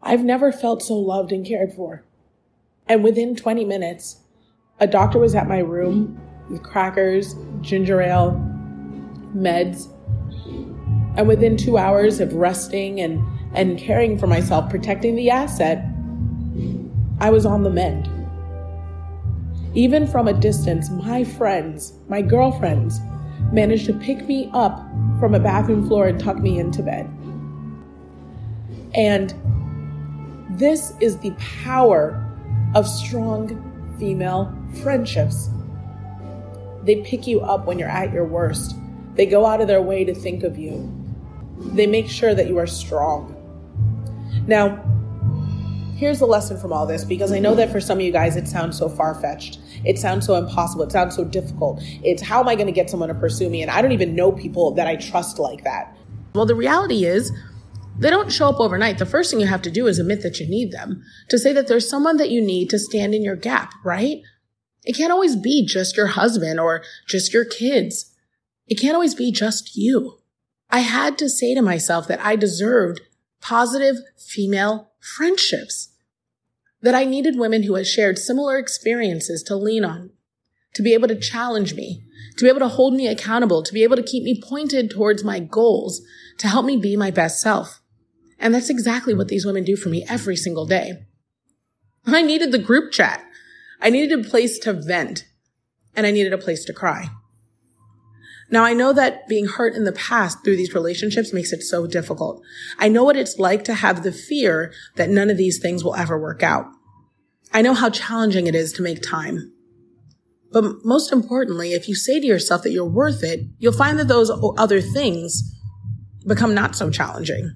I've 0.00 0.22
never 0.22 0.52
felt 0.52 0.82
so 0.82 0.94
loved 0.94 1.32
and 1.32 1.44
cared 1.44 1.72
for. 1.72 2.04
And 2.86 3.02
within 3.02 3.34
20 3.34 3.64
minutes, 3.64 4.18
a 4.78 4.86
doctor 4.86 5.18
was 5.18 5.34
at 5.34 5.48
my 5.48 5.58
room 5.58 6.20
with 6.50 6.62
crackers, 6.62 7.34
ginger 7.62 8.00
ale, 8.00 8.43
meds. 9.34 9.88
And 11.16 11.28
within 11.28 11.56
two 11.56 11.78
hours 11.78 12.20
of 12.20 12.32
resting 12.34 13.00
and, 13.00 13.24
and 13.54 13.78
caring 13.78 14.18
for 14.18 14.26
myself, 14.26 14.70
protecting 14.70 15.14
the 15.14 15.30
asset, 15.30 15.84
I 17.20 17.30
was 17.30 17.46
on 17.46 17.62
the 17.62 17.70
mend. 17.70 18.10
Even 19.74 20.06
from 20.06 20.28
a 20.28 20.32
distance, 20.32 20.90
my 20.90 21.24
friends, 21.24 21.94
my 22.08 22.22
girlfriends, 22.22 23.00
managed 23.52 23.86
to 23.86 23.92
pick 23.92 24.26
me 24.26 24.50
up 24.52 24.78
from 25.18 25.34
a 25.34 25.40
bathroom 25.40 25.86
floor 25.86 26.06
and 26.06 26.18
tuck 26.18 26.38
me 26.38 26.58
into 26.58 26.82
bed. 26.82 27.08
And 28.94 29.34
this 30.50 30.92
is 31.00 31.18
the 31.18 31.32
power 31.62 32.20
of 32.74 32.86
strong 32.86 33.96
female 33.98 34.56
friendships. 34.82 35.48
They 36.82 37.02
pick 37.02 37.26
you 37.26 37.40
up 37.40 37.66
when 37.66 37.78
you're 37.78 37.88
at 37.88 38.12
your 38.12 38.24
worst. 38.24 38.76
They 39.14 39.26
go 39.26 39.46
out 39.46 39.60
of 39.60 39.68
their 39.68 39.82
way 39.82 40.04
to 40.04 40.14
think 40.14 40.42
of 40.42 40.58
you. 40.58 40.92
They 41.58 41.86
make 41.86 42.08
sure 42.08 42.34
that 42.34 42.48
you 42.48 42.58
are 42.58 42.66
strong. 42.66 43.30
Now, 44.46 44.82
here's 45.96 46.18
the 46.18 46.26
lesson 46.26 46.58
from 46.58 46.72
all 46.72 46.86
this 46.86 47.04
because 47.04 47.32
I 47.32 47.38
know 47.38 47.54
that 47.54 47.70
for 47.70 47.80
some 47.80 47.98
of 47.98 48.04
you 48.04 48.12
guys 48.12 48.36
it 48.36 48.48
sounds 48.48 48.76
so 48.76 48.88
far 48.88 49.14
fetched. 49.14 49.60
It 49.84 49.98
sounds 49.98 50.26
so 50.26 50.34
impossible. 50.34 50.84
It 50.84 50.92
sounds 50.92 51.14
so 51.14 51.24
difficult. 51.24 51.80
It's 52.02 52.22
how 52.22 52.40
am 52.40 52.48
I 52.48 52.54
going 52.54 52.66
to 52.66 52.72
get 52.72 52.90
someone 52.90 53.08
to 53.08 53.14
pursue 53.14 53.48
me? 53.48 53.62
And 53.62 53.70
I 53.70 53.80
don't 53.80 53.92
even 53.92 54.14
know 54.14 54.32
people 54.32 54.72
that 54.72 54.86
I 54.86 54.96
trust 54.96 55.38
like 55.38 55.64
that. 55.64 55.96
Well, 56.34 56.46
the 56.46 56.54
reality 56.54 57.04
is, 57.04 57.32
they 57.96 58.10
don't 58.10 58.32
show 58.32 58.48
up 58.48 58.58
overnight. 58.58 58.98
The 58.98 59.06
first 59.06 59.30
thing 59.30 59.38
you 59.38 59.46
have 59.46 59.62
to 59.62 59.70
do 59.70 59.86
is 59.86 60.00
admit 60.00 60.22
that 60.22 60.40
you 60.40 60.48
need 60.48 60.72
them 60.72 61.04
to 61.28 61.38
say 61.38 61.52
that 61.52 61.68
there's 61.68 61.88
someone 61.88 62.16
that 62.16 62.30
you 62.30 62.42
need 62.42 62.68
to 62.70 62.78
stand 62.78 63.14
in 63.14 63.22
your 63.22 63.36
gap, 63.36 63.72
right? 63.84 64.20
It 64.82 64.96
can't 64.96 65.12
always 65.12 65.36
be 65.36 65.64
just 65.64 65.96
your 65.96 66.08
husband 66.08 66.58
or 66.58 66.82
just 67.06 67.32
your 67.32 67.44
kids. 67.44 68.13
It 68.66 68.76
can't 68.76 68.94
always 68.94 69.14
be 69.14 69.30
just 69.30 69.76
you. 69.76 70.18
I 70.70 70.80
had 70.80 71.18
to 71.18 71.28
say 71.28 71.54
to 71.54 71.62
myself 71.62 72.08
that 72.08 72.20
I 72.20 72.36
deserved 72.36 73.00
positive 73.40 73.96
female 74.18 74.90
friendships, 75.00 75.90
that 76.80 76.94
I 76.94 77.04
needed 77.04 77.38
women 77.38 77.64
who 77.64 77.74
had 77.74 77.86
shared 77.86 78.18
similar 78.18 78.58
experiences 78.58 79.42
to 79.44 79.56
lean 79.56 79.84
on, 79.84 80.10
to 80.74 80.82
be 80.82 80.94
able 80.94 81.08
to 81.08 81.20
challenge 81.20 81.74
me, 81.74 82.02
to 82.36 82.44
be 82.44 82.48
able 82.48 82.60
to 82.60 82.68
hold 82.68 82.94
me 82.94 83.06
accountable, 83.06 83.62
to 83.62 83.72
be 83.72 83.82
able 83.82 83.96
to 83.96 84.02
keep 84.02 84.24
me 84.24 84.40
pointed 84.42 84.90
towards 84.90 85.22
my 85.22 85.38
goals, 85.38 86.02
to 86.38 86.48
help 86.48 86.64
me 86.66 86.76
be 86.76 86.96
my 86.96 87.10
best 87.10 87.40
self. 87.40 87.80
And 88.38 88.54
that's 88.54 88.70
exactly 88.70 89.14
what 89.14 89.28
these 89.28 89.46
women 89.46 89.64
do 89.64 89.76
for 89.76 89.90
me 89.90 90.04
every 90.08 90.36
single 90.36 90.66
day. 90.66 91.04
I 92.06 92.22
needed 92.22 92.52
the 92.52 92.58
group 92.58 92.92
chat. 92.92 93.24
I 93.80 93.90
needed 93.90 94.18
a 94.18 94.28
place 94.28 94.58
to 94.60 94.72
vent 94.72 95.26
and 95.94 96.06
I 96.06 96.10
needed 96.10 96.32
a 96.32 96.38
place 96.38 96.64
to 96.64 96.72
cry. 96.72 97.10
Now 98.50 98.64
I 98.64 98.74
know 98.74 98.92
that 98.92 99.26
being 99.26 99.46
hurt 99.46 99.74
in 99.74 99.84
the 99.84 99.92
past 99.92 100.38
through 100.44 100.56
these 100.56 100.74
relationships 100.74 101.32
makes 101.32 101.52
it 101.52 101.62
so 101.62 101.86
difficult. 101.86 102.42
I 102.78 102.88
know 102.88 103.04
what 103.04 103.16
it's 103.16 103.38
like 103.38 103.64
to 103.64 103.74
have 103.74 104.02
the 104.02 104.12
fear 104.12 104.72
that 104.96 105.10
none 105.10 105.30
of 105.30 105.36
these 105.36 105.58
things 105.58 105.82
will 105.82 105.94
ever 105.94 106.20
work 106.20 106.42
out. 106.42 106.66
I 107.52 107.62
know 107.62 107.74
how 107.74 107.90
challenging 107.90 108.46
it 108.46 108.54
is 108.54 108.72
to 108.74 108.82
make 108.82 109.02
time. 109.02 109.52
But 110.52 110.84
most 110.84 111.12
importantly, 111.12 111.72
if 111.72 111.88
you 111.88 111.94
say 111.94 112.20
to 112.20 112.26
yourself 112.26 112.62
that 112.62 112.70
you're 112.70 112.84
worth 112.84 113.24
it, 113.24 113.40
you'll 113.58 113.72
find 113.72 113.98
that 113.98 114.08
those 114.08 114.30
other 114.56 114.80
things 114.80 115.42
become 116.26 116.54
not 116.54 116.76
so 116.76 116.90
challenging. 116.90 117.54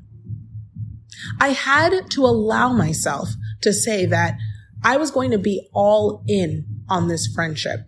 I 1.40 1.48
had 1.48 2.10
to 2.10 2.24
allow 2.24 2.72
myself 2.72 3.28
to 3.62 3.72
say 3.72 4.06
that 4.06 4.36
I 4.82 4.96
was 4.96 5.10
going 5.10 5.30
to 5.32 5.38
be 5.38 5.68
all 5.72 6.24
in 6.26 6.64
on 6.88 7.08
this 7.08 7.26
friendship, 7.26 7.80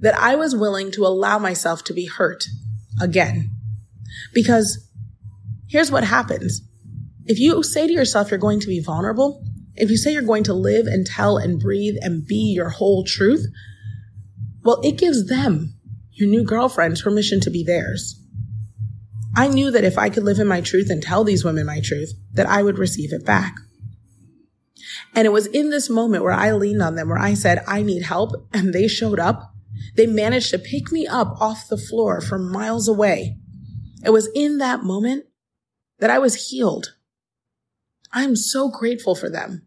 that 0.00 0.18
I 0.18 0.36
was 0.36 0.54
willing 0.54 0.90
to 0.92 1.06
allow 1.06 1.38
myself 1.38 1.84
to 1.84 1.92
be 1.92 2.06
hurt 2.06 2.44
again. 3.00 3.50
Because 4.32 4.88
here's 5.68 5.90
what 5.90 6.04
happens. 6.04 6.62
If 7.26 7.38
you 7.38 7.62
say 7.62 7.86
to 7.86 7.92
yourself 7.92 8.30
you're 8.30 8.38
going 8.38 8.60
to 8.60 8.66
be 8.66 8.80
vulnerable, 8.80 9.44
if 9.74 9.90
you 9.90 9.96
say 9.96 10.12
you're 10.12 10.22
going 10.22 10.44
to 10.44 10.54
live 10.54 10.86
and 10.86 11.06
tell 11.06 11.36
and 11.36 11.60
breathe 11.60 11.96
and 12.00 12.26
be 12.26 12.52
your 12.54 12.70
whole 12.70 13.04
truth, 13.04 13.46
well, 14.64 14.80
it 14.82 14.98
gives 14.98 15.28
them, 15.28 15.74
your 16.12 16.28
new 16.28 16.44
girlfriends, 16.44 17.02
permission 17.02 17.40
to 17.40 17.50
be 17.50 17.62
theirs. 17.62 18.20
I 19.36 19.46
knew 19.46 19.70
that 19.70 19.84
if 19.84 19.98
I 19.98 20.10
could 20.10 20.24
live 20.24 20.38
in 20.38 20.48
my 20.48 20.60
truth 20.60 20.90
and 20.90 21.02
tell 21.02 21.22
these 21.22 21.44
women 21.44 21.66
my 21.66 21.80
truth, 21.80 22.12
that 22.32 22.46
I 22.46 22.62
would 22.62 22.78
receive 22.78 23.12
it 23.12 23.24
back. 23.24 23.54
And 25.14 25.26
it 25.26 25.30
was 25.30 25.46
in 25.46 25.70
this 25.70 25.88
moment 25.88 26.24
where 26.24 26.32
I 26.32 26.52
leaned 26.52 26.82
on 26.82 26.96
them, 26.96 27.08
where 27.08 27.18
I 27.18 27.34
said, 27.34 27.62
I 27.66 27.82
need 27.82 28.02
help. 28.02 28.32
And 28.52 28.72
they 28.72 28.88
showed 28.88 29.20
up. 29.20 29.54
They 29.96 30.06
managed 30.06 30.50
to 30.50 30.58
pick 30.58 30.92
me 30.92 31.06
up 31.06 31.40
off 31.40 31.68
the 31.68 31.76
floor 31.76 32.20
from 32.20 32.52
miles 32.52 32.88
away. 32.88 33.36
It 34.04 34.10
was 34.10 34.28
in 34.34 34.58
that 34.58 34.82
moment 34.82 35.26
that 35.98 36.10
I 36.10 36.18
was 36.18 36.50
healed. 36.50 36.94
I'm 38.12 38.36
so 38.36 38.68
grateful 38.68 39.14
for 39.14 39.28
them. 39.28 39.66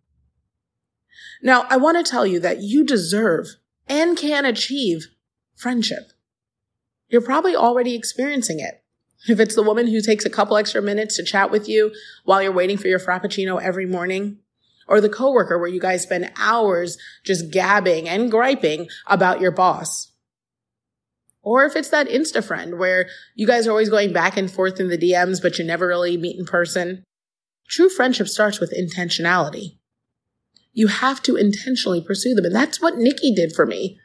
Now, 1.43 1.65
I 1.69 1.77
want 1.77 2.03
to 2.03 2.09
tell 2.09 2.25
you 2.25 2.39
that 2.39 2.61
you 2.61 2.83
deserve 2.83 3.47
and 3.87 4.17
can 4.17 4.45
achieve 4.45 5.07
friendship. 5.55 6.11
You're 7.09 7.21
probably 7.21 7.55
already 7.55 7.95
experiencing 7.95 8.59
it. 8.59 8.83
If 9.27 9.39
it's 9.39 9.55
the 9.55 9.63
woman 9.63 9.87
who 9.87 10.01
takes 10.01 10.25
a 10.25 10.29
couple 10.29 10.57
extra 10.57 10.81
minutes 10.81 11.17
to 11.17 11.23
chat 11.23 11.51
with 11.51 11.69
you 11.69 11.93
while 12.23 12.41
you're 12.41 12.51
waiting 12.51 12.77
for 12.77 12.87
your 12.87 12.99
frappuccino 12.99 13.61
every 13.61 13.85
morning, 13.85 14.39
or 14.91 15.01
the 15.01 15.09
coworker 15.09 15.57
where 15.57 15.69
you 15.69 15.79
guys 15.79 16.03
spend 16.03 16.31
hours 16.37 16.97
just 17.23 17.51
gabbing 17.51 18.07
and 18.07 18.29
griping 18.29 18.89
about 19.07 19.39
your 19.39 19.51
boss. 19.51 20.11
Or 21.41 21.65
if 21.65 21.75
it's 21.75 21.89
that 21.89 22.07
Insta 22.07 22.43
friend 22.43 22.77
where 22.77 23.07
you 23.33 23.47
guys 23.47 23.65
are 23.65 23.71
always 23.71 23.89
going 23.89 24.13
back 24.13 24.37
and 24.37 24.51
forth 24.51 24.79
in 24.79 24.89
the 24.89 24.97
DMs, 24.97 25.41
but 25.41 25.57
you 25.57 25.65
never 25.65 25.87
really 25.87 26.17
meet 26.17 26.37
in 26.37 26.45
person. 26.45 27.03
True 27.67 27.89
friendship 27.89 28.27
starts 28.27 28.59
with 28.59 28.77
intentionality. 28.77 29.77
You 30.73 30.87
have 30.87 31.23
to 31.23 31.35
intentionally 31.35 32.01
pursue 32.01 32.35
them. 32.35 32.45
And 32.45 32.55
that's 32.55 32.81
what 32.81 32.97
Nikki 32.97 33.33
did 33.33 33.53
for 33.55 33.65
me. 33.65 33.97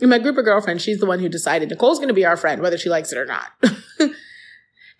My 0.00 0.18
group 0.18 0.36
of 0.36 0.44
girlfriends, 0.44 0.82
she's 0.82 1.00
the 1.00 1.06
one 1.06 1.20
who 1.20 1.28
decided 1.28 1.70
Nicole's 1.70 1.98
going 1.98 2.08
to 2.08 2.14
be 2.14 2.26
our 2.26 2.36
friend, 2.36 2.60
whether 2.60 2.78
she 2.78 2.90
likes 2.90 3.12
it 3.12 3.18
or 3.18 3.26
not. 3.26 3.50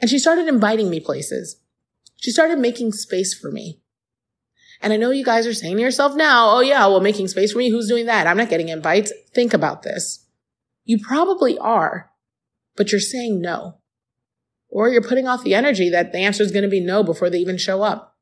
And 0.01 0.11
she 0.11 0.19
started 0.19 0.49
inviting 0.49 0.91
me 0.91 1.01
places. 1.01 1.57
She 2.17 2.31
started 2.31 2.59
making 2.59 2.93
space 2.93 3.33
for 3.33 3.51
me. 3.51 3.81
And 4.81 4.93
I 4.93 4.97
know 4.97 5.11
you 5.11 5.25
guys 5.25 5.47
are 5.47 5.55
saying 5.55 5.77
to 5.77 5.83
yourself 5.83 6.15
now, 6.15 6.57
oh 6.57 6.61
yeah, 6.61 6.87
well, 6.87 7.01
making 7.01 7.29
space 7.29 7.53
for 7.53 7.59
me, 7.59 7.71
who's 7.71 7.89
doing 7.89 8.07
that? 8.07 8.27
I'm 8.27 8.37
not 8.37 8.51
getting 8.51 8.69
invites. 8.69 9.13
Think 9.35 9.55
about 9.55 9.83
this. 9.83 10.27
You 10.85 10.99
probably 10.99 11.57
are, 11.59 12.11
but 12.77 12.93
you're 12.93 13.01
saying 13.01 13.41
no. 13.41 13.79
Or 14.69 14.89
you're 14.89 15.03
putting 15.03 15.27
off 15.27 15.45
the 15.45 15.55
energy 15.55 15.89
that 15.91 16.13
the 16.13 16.19
answer 16.19 16.43
is 16.43 16.51
going 16.53 16.65
to 16.65 16.69
be 16.69 16.81
no 16.81 17.03
before 17.03 17.31
they 17.31 17.39
even 17.39 17.57
show 17.57 17.83
up. 17.83 18.17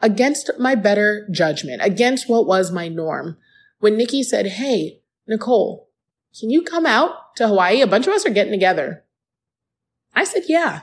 against 0.00 0.50
my 0.58 0.74
better 0.74 1.26
judgment, 1.30 1.80
against 1.82 2.28
what 2.28 2.46
was 2.46 2.70
my 2.70 2.88
norm, 2.88 3.38
when 3.80 3.96
Nikki 3.96 4.22
said, 4.22 4.46
Hey, 4.46 5.00
Nicole, 5.26 5.88
can 6.38 6.50
you 6.50 6.62
come 6.62 6.86
out 6.86 7.34
to 7.36 7.48
Hawaii? 7.48 7.80
A 7.80 7.86
bunch 7.86 8.06
of 8.06 8.12
us 8.12 8.26
are 8.26 8.30
getting 8.30 8.52
together. 8.52 9.04
I 10.14 10.24
said, 10.24 10.42
Yeah, 10.46 10.82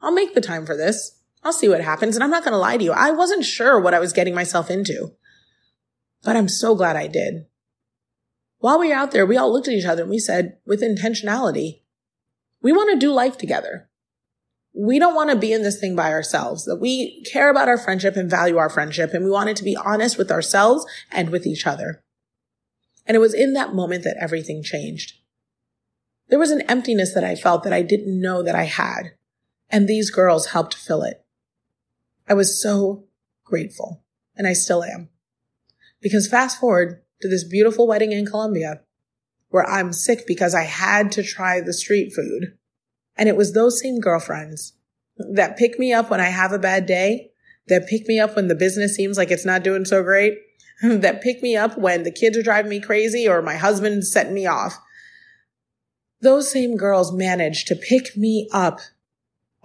I'll 0.00 0.12
make 0.12 0.34
the 0.34 0.40
time 0.40 0.64
for 0.66 0.76
this. 0.76 1.15
I'll 1.46 1.52
see 1.52 1.68
what 1.68 1.80
happens. 1.80 2.16
And 2.16 2.24
I'm 2.24 2.30
not 2.30 2.42
going 2.42 2.54
to 2.54 2.58
lie 2.58 2.76
to 2.76 2.82
you. 2.82 2.90
I 2.90 3.12
wasn't 3.12 3.44
sure 3.44 3.78
what 3.78 3.94
I 3.94 4.00
was 4.00 4.12
getting 4.12 4.34
myself 4.34 4.68
into, 4.68 5.12
but 6.24 6.34
I'm 6.34 6.48
so 6.48 6.74
glad 6.74 6.96
I 6.96 7.06
did. 7.06 7.46
While 8.58 8.80
we 8.80 8.88
were 8.88 8.94
out 8.94 9.12
there, 9.12 9.24
we 9.24 9.36
all 9.36 9.52
looked 9.52 9.68
at 9.68 9.74
each 9.74 9.84
other 9.84 10.02
and 10.02 10.10
we 10.10 10.18
said, 10.18 10.56
with 10.66 10.82
intentionality, 10.82 11.82
we 12.60 12.72
want 12.72 12.90
to 12.90 12.98
do 12.98 13.12
life 13.12 13.38
together. 13.38 13.88
We 14.74 14.98
don't 14.98 15.14
want 15.14 15.30
to 15.30 15.36
be 15.36 15.52
in 15.52 15.62
this 15.62 15.78
thing 15.78 15.94
by 15.94 16.10
ourselves, 16.10 16.64
that 16.64 16.80
we 16.80 17.22
care 17.22 17.48
about 17.48 17.68
our 17.68 17.78
friendship 17.78 18.16
and 18.16 18.28
value 18.28 18.56
our 18.56 18.68
friendship, 18.68 19.14
and 19.14 19.24
we 19.24 19.30
wanted 19.30 19.56
to 19.58 19.64
be 19.64 19.76
honest 19.76 20.18
with 20.18 20.32
ourselves 20.32 20.84
and 21.12 21.30
with 21.30 21.46
each 21.46 21.64
other. 21.64 22.02
And 23.06 23.14
it 23.14 23.20
was 23.20 23.34
in 23.34 23.52
that 23.52 23.72
moment 23.72 24.02
that 24.02 24.18
everything 24.20 24.64
changed. 24.64 25.12
There 26.28 26.40
was 26.40 26.50
an 26.50 26.62
emptiness 26.62 27.14
that 27.14 27.22
I 27.22 27.36
felt 27.36 27.62
that 27.62 27.72
I 27.72 27.82
didn't 27.82 28.20
know 28.20 28.42
that 28.42 28.56
I 28.56 28.64
had, 28.64 29.12
and 29.70 29.86
these 29.86 30.10
girls 30.10 30.46
helped 30.46 30.74
fill 30.74 31.04
it. 31.04 31.22
I 32.28 32.34
was 32.34 32.60
so 32.60 33.04
grateful, 33.44 34.02
and 34.36 34.46
I 34.46 34.52
still 34.52 34.82
am. 34.82 35.08
Because 36.00 36.28
fast 36.28 36.60
forward 36.60 37.02
to 37.20 37.28
this 37.28 37.44
beautiful 37.44 37.86
wedding 37.86 38.12
in 38.12 38.26
Colombia, 38.26 38.80
where 39.48 39.68
I'm 39.68 39.92
sick 39.92 40.26
because 40.26 40.54
I 40.54 40.64
had 40.64 41.12
to 41.12 41.22
try 41.22 41.60
the 41.60 41.72
street 41.72 42.12
food. 42.14 42.56
And 43.16 43.28
it 43.28 43.36
was 43.36 43.52
those 43.52 43.80
same 43.80 44.00
girlfriends 44.00 44.74
that 45.16 45.56
pick 45.56 45.78
me 45.78 45.92
up 45.92 46.10
when 46.10 46.20
I 46.20 46.28
have 46.28 46.52
a 46.52 46.58
bad 46.58 46.84
day, 46.86 47.30
that 47.68 47.88
pick 47.88 48.06
me 48.06 48.18
up 48.18 48.36
when 48.36 48.48
the 48.48 48.54
business 48.54 48.94
seems 48.94 49.16
like 49.16 49.30
it's 49.30 49.46
not 49.46 49.62
doing 49.62 49.84
so 49.84 50.02
great, 50.02 50.38
that 50.82 51.22
pick 51.22 51.42
me 51.42 51.56
up 51.56 51.78
when 51.78 52.02
the 52.02 52.10
kids 52.10 52.36
are 52.36 52.42
driving 52.42 52.70
me 52.70 52.80
crazy 52.80 53.26
or 53.26 53.40
my 53.40 53.56
husband's 53.56 54.12
setting 54.12 54.34
me 54.34 54.46
off. 54.46 54.78
Those 56.20 56.50
same 56.50 56.76
girls 56.76 57.12
managed 57.12 57.68
to 57.68 57.76
pick 57.76 58.16
me 58.16 58.48
up 58.52 58.80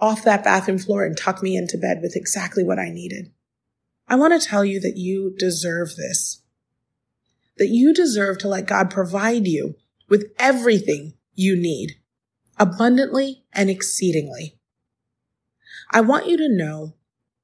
off 0.02 0.24
that 0.24 0.42
bathroom 0.42 0.78
floor 0.78 1.04
and 1.04 1.16
tuck 1.16 1.42
me 1.42 1.56
into 1.56 1.78
bed 1.78 2.00
with 2.02 2.16
exactly 2.16 2.64
what 2.64 2.78
I 2.78 2.90
needed. 2.90 3.30
I 4.08 4.16
want 4.16 4.38
to 4.38 4.46
tell 4.46 4.64
you 4.64 4.80
that 4.80 4.96
you 4.96 5.32
deserve 5.38 5.94
this. 5.96 6.42
That 7.56 7.68
you 7.68 7.94
deserve 7.94 8.38
to 8.38 8.48
let 8.48 8.66
God 8.66 8.90
provide 8.90 9.46
you 9.46 9.76
with 10.08 10.32
everything 10.38 11.14
you 11.34 11.56
need, 11.56 11.92
abundantly 12.58 13.44
and 13.52 13.70
exceedingly. 13.70 14.58
I 15.92 16.00
want 16.00 16.26
you 16.26 16.36
to 16.36 16.48
know 16.48 16.94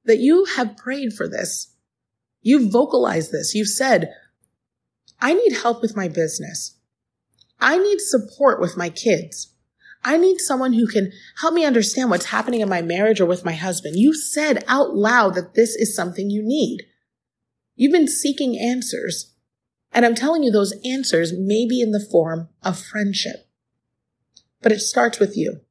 that 0.03 0.19
you 0.19 0.45
have 0.57 0.75
prayed 0.75 1.13
for 1.13 1.29
this. 1.29 1.73
You've 2.41 2.71
vocalized 2.71 3.31
this. 3.31 3.55
You've 3.55 3.69
said, 3.69 4.13
I 5.21 5.33
need 5.33 5.53
help 5.53 5.81
with 5.81 5.95
my 5.95 6.09
business. 6.09 6.75
I 7.59 7.77
need 7.77 8.01
support 8.01 8.59
with 8.59 8.75
my 8.75 8.89
kids. 8.89 9.53
I 10.09 10.17
need 10.17 10.39
someone 10.39 10.73
who 10.73 10.87
can 10.87 11.11
help 11.39 11.53
me 11.53 11.63
understand 11.63 12.09
what's 12.09 12.25
happening 12.25 12.61
in 12.61 12.67
my 12.67 12.81
marriage 12.81 13.21
or 13.21 13.27
with 13.27 13.45
my 13.45 13.53
husband. 13.53 13.95
You 13.95 14.15
said 14.15 14.63
out 14.67 14.95
loud 14.95 15.35
that 15.35 15.53
this 15.53 15.75
is 15.75 15.95
something 15.95 16.31
you 16.31 16.41
need. 16.41 16.81
You've 17.75 17.91
been 17.91 18.07
seeking 18.07 18.57
answers. 18.57 19.35
And 19.91 20.07
I'm 20.07 20.15
telling 20.15 20.41
you, 20.41 20.49
those 20.49 20.73
answers 20.83 21.31
may 21.31 21.67
be 21.67 21.79
in 21.79 21.91
the 21.91 22.03
form 22.11 22.49
of 22.63 22.79
friendship. 22.79 23.47
But 24.63 24.71
it 24.71 24.79
starts 24.79 25.19
with 25.19 25.37
you. 25.37 25.61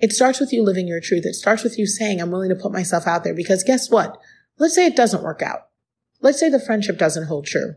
It 0.00 0.10
starts 0.10 0.40
with 0.40 0.52
you 0.52 0.64
living 0.64 0.88
your 0.88 1.00
truth. 1.00 1.24
It 1.24 1.34
starts 1.34 1.62
with 1.62 1.78
you 1.78 1.86
saying, 1.86 2.20
I'm 2.20 2.32
willing 2.32 2.48
to 2.48 2.56
put 2.56 2.72
myself 2.72 3.06
out 3.06 3.22
there 3.22 3.32
because 3.32 3.62
guess 3.62 3.88
what? 3.88 4.20
Let's 4.58 4.74
say 4.74 4.86
it 4.86 4.96
doesn't 4.96 5.22
work 5.22 5.40
out. 5.40 5.68
Let's 6.20 6.40
say 6.40 6.48
the 6.48 6.58
friendship 6.58 6.98
doesn't 6.98 7.28
hold 7.28 7.46
true. 7.46 7.76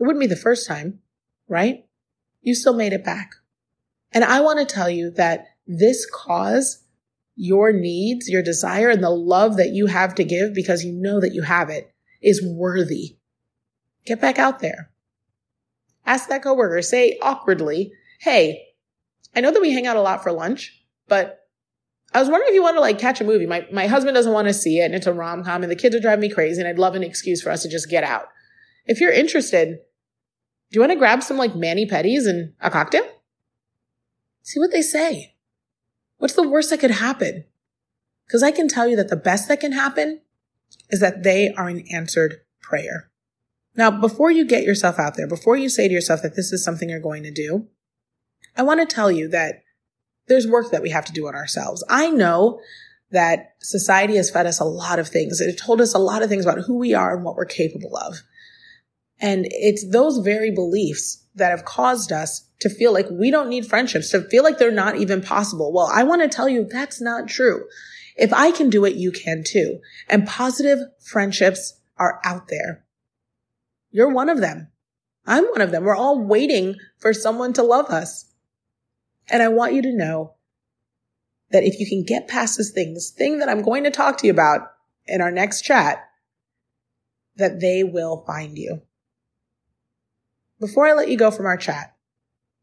It 0.00 0.04
wouldn't 0.04 0.18
be 0.18 0.26
the 0.26 0.34
first 0.34 0.66
time, 0.66 0.98
right? 1.46 1.86
You 2.40 2.56
still 2.56 2.74
made 2.74 2.92
it 2.92 3.04
back. 3.04 3.36
And 4.12 4.24
I 4.24 4.40
want 4.40 4.58
to 4.58 4.74
tell 4.74 4.90
you 4.90 5.10
that 5.12 5.46
this 5.66 6.06
cause, 6.10 6.84
your 7.34 7.72
needs, 7.72 8.28
your 8.28 8.42
desire, 8.42 8.90
and 8.90 9.02
the 9.02 9.10
love 9.10 9.56
that 9.56 9.70
you 9.70 9.86
have 9.86 10.14
to 10.16 10.24
give 10.24 10.54
because 10.54 10.84
you 10.84 10.92
know 10.92 11.20
that 11.20 11.34
you 11.34 11.42
have 11.42 11.70
it 11.70 11.92
is 12.20 12.44
worthy. 12.44 13.16
Get 14.04 14.20
back 14.20 14.38
out 14.38 14.60
there. 14.60 14.90
Ask 16.04 16.28
that 16.28 16.42
coworker, 16.42 16.82
say 16.82 17.18
awkwardly, 17.22 17.92
Hey, 18.20 18.66
I 19.34 19.40
know 19.40 19.50
that 19.50 19.62
we 19.62 19.72
hang 19.72 19.86
out 19.86 19.96
a 19.96 20.02
lot 20.02 20.22
for 20.22 20.30
lunch, 20.30 20.80
but 21.08 21.40
I 22.14 22.20
was 22.20 22.28
wondering 22.28 22.50
if 22.50 22.54
you 22.54 22.62
want 22.62 22.76
to 22.76 22.80
like 22.80 22.98
catch 22.98 23.20
a 23.20 23.24
movie. 23.24 23.46
My, 23.46 23.66
my 23.72 23.86
husband 23.86 24.14
doesn't 24.14 24.32
want 24.32 24.48
to 24.48 24.54
see 24.54 24.78
it 24.78 24.84
and 24.84 24.94
it's 24.94 25.06
a 25.06 25.12
rom 25.12 25.42
com 25.42 25.62
and 25.62 25.70
the 25.70 25.76
kids 25.76 25.96
are 25.96 26.00
driving 26.00 26.20
me 26.20 26.28
crazy 26.28 26.60
and 26.60 26.68
I'd 26.68 26.78
love 26.78 26.94
an 26.94 27.02
excuse 27.02 27.42
for 27.42 27.50
us 27.50 27.62
to 27.62 27.70
just 27.70 27.88
get 27.88 28.04
out. 28.04 28.26
If 28.84 29.00
you're 29.00 29.12
interested, 29.12 29.78
do 30.70 30.76
you 30.76 30.80
want 30.80 30.92
to 30.92 30.98
grab 30.98 31.22
some 31.22 31.38
like 31.38 31.56
mani 31.56 31.86
pedis 31.86 32.28
and 32.28 32.52
a 32.60 32.70
cocktail? 32.70 33.08
See 34.42 34.58
what 34.58 34.72
they 34.72 34.82
say. 34.82 35.34
What's 36.18 36.34
the 36.34 36.48
worst 36.48 36.70
that 36.70 36.80
could 36.80 36.90
happen? 36.90 37.44
Because 38.26 38.42
I 38.42 38.50
can 38.50 38.68
tell 38.68 38.88
you 38.88 38.96
that 38.96 39.08
the 39.08 39.16
best 39.16 39.48
that 39.48 39.60
can 39.60 39.72
happen 39.72 40.20
is 40.90 41.00
that 41.00 41.22
they 41.22 41.52
are 41.54 41.68
an 41.68 41.84
answered 41.92 42.40
prayer. 42.60 43.10
Now, 43.74 43.90
before 43.90 44.30
you 44.30 44.44
get 44.44 44.64
yourself 44.64 44.98
out 44.98 45.16
there, 45.16 45.26
before 45.26 45.56
you 45.56 45.68
say 45.68 45.88
to 45.88 45.94
yourself 45.94 46.22
that 46.22 46.36
this 46.36 46.52
is 46.52 46.64
something 46.64 46.88
you're 46.88 47.00
going 47.00 47.22
to 47.22 47.32
do, 47.32 47.68
I 48.56 48.62
want 48.62 48.80
to 48.80 48.94
tell 48.94 49.10
you 49.10 49.28
that 49.28 49.62
there's 50.28 50.46
work 50.46 50.70
that 50.70 50.82
we 50.82 50.90
have 50.90 51.04
to 51.06 51.12
do 51.12 51.26
on 51.26 51.34
ourselves. 51.34 51.84
I 51.88 52.10
know 52.10 52.60
that 53.10 53.54
society 53.60 54.16
has 54.16 54.30
fed 54.30 54.46
us 54.46 54.60
a 54.60 54.64
lot 54.64 54.98
of 54.98 55.08
things. 55.08 55.40
It 55.40 55.58
told 55.58 55.80
us 55.80 55.94
a 55.94 55.98
lot 55.98 56.22
of 56.22 56.28
things 56.28 56.44
about 56.44 56.64
who 56.66 56.78
we 56.78 56.94
are 56.94 57.14
and 57.14 57.24
what 57.24 57.36
we're 57.36 57.44
capable 57.44 57.96
of. 57.96 58.22
And 59.20 59.46
it's 59.48 59.88
those 59.90 60.18
very 60.18 60.50
beliefs 60.50 61.21
that 61.34 61.50
have 61.50 61.64
caused 61.64 62.12
us 62.12 62.48
to 62.60 62.68
feel 62.68 62.92
like 62.92 63.08
we 63.10 63.30
don't 63.30 63.48
need 63.48 63.66
friendships, 63.66 64.10
to 64.10 64.22
feel 64.22 64.44
like 64.44 64.58
they're 64.58 64.70
not 64.70 64.96
even 64.96 65.20
possible. 65.20 65.72
Well, 65.72 65.90
I 65.92 66.04
want 66.04 66.22
to 66.22 66.28
tell 66.28 66.48
you 66.48 66.64
that's 66.64 67.00
not 67.00 67.28
true. 67.28 67.64
If 68.16 68.32
I 68.32 68.50
can 68.50 68.70
do 68.70 68.84
it, 68.84 68.94
you 68.94 69.10
can 69.10 69.42
too. 69.44 69.80
And 70.08 70.26
positive 70.26 70.78
friendships 71.00 71.80
are 71.96 72.20
out 72.24 72.48
there. 72.48 72.84
You're 73.90 74.12
one 74.12 74.28
of 74.28 74.40
them. 74.40 74.68
I'm 75.26 75.44
one 75.44 75.60
of 75.60 75.70
them. 75.70 75.84
We're 75.84 75.96
all 75.96 76.20
waiting 76.20 76.76
for 76.98 77.12
someone 77.12 77.52
to 77.54 77.62
love 77.62 77.90
us. 77.90 78.26
And 79.28 79.42
I 79.42 79.48
want 79.48 79.74
you 79.74 79.82
to 79.82 79.96
know 79.96 80.34
that 81.50 81.64
if 81.64 81.78
you 81.78 81.86
can 81.86 82.02
get 82.04 82.28
past 82.28 82.58
this 82.58 82.70
thing, 82.70 82.94
this 82.94 83.10
thing 83.10 83.38
that 83.38 83.48
I'm 83.48 83.62
going 83.62 83.84
to 83.84 83.90
talk 83.90 84.18
to 84.18 84.26
you 84.26 84.32
about 84.32 84.72
in 85.06 85.20
our 85.20 85.30
next 85.30 85.62
chat, 85.62 86.08
that 87.36 87.60
they 87.60 87.84
will 87.84 88.24
find 88.26 88.58
you. 88.58 88.82
Before 90.62 90.86
I 90.86 90.92
let 90.92 91.08
you 91.08 91.16
go 91.16 91.32
from 91.32 91.46
our 91.46 91.56
chat, 91.56 91.96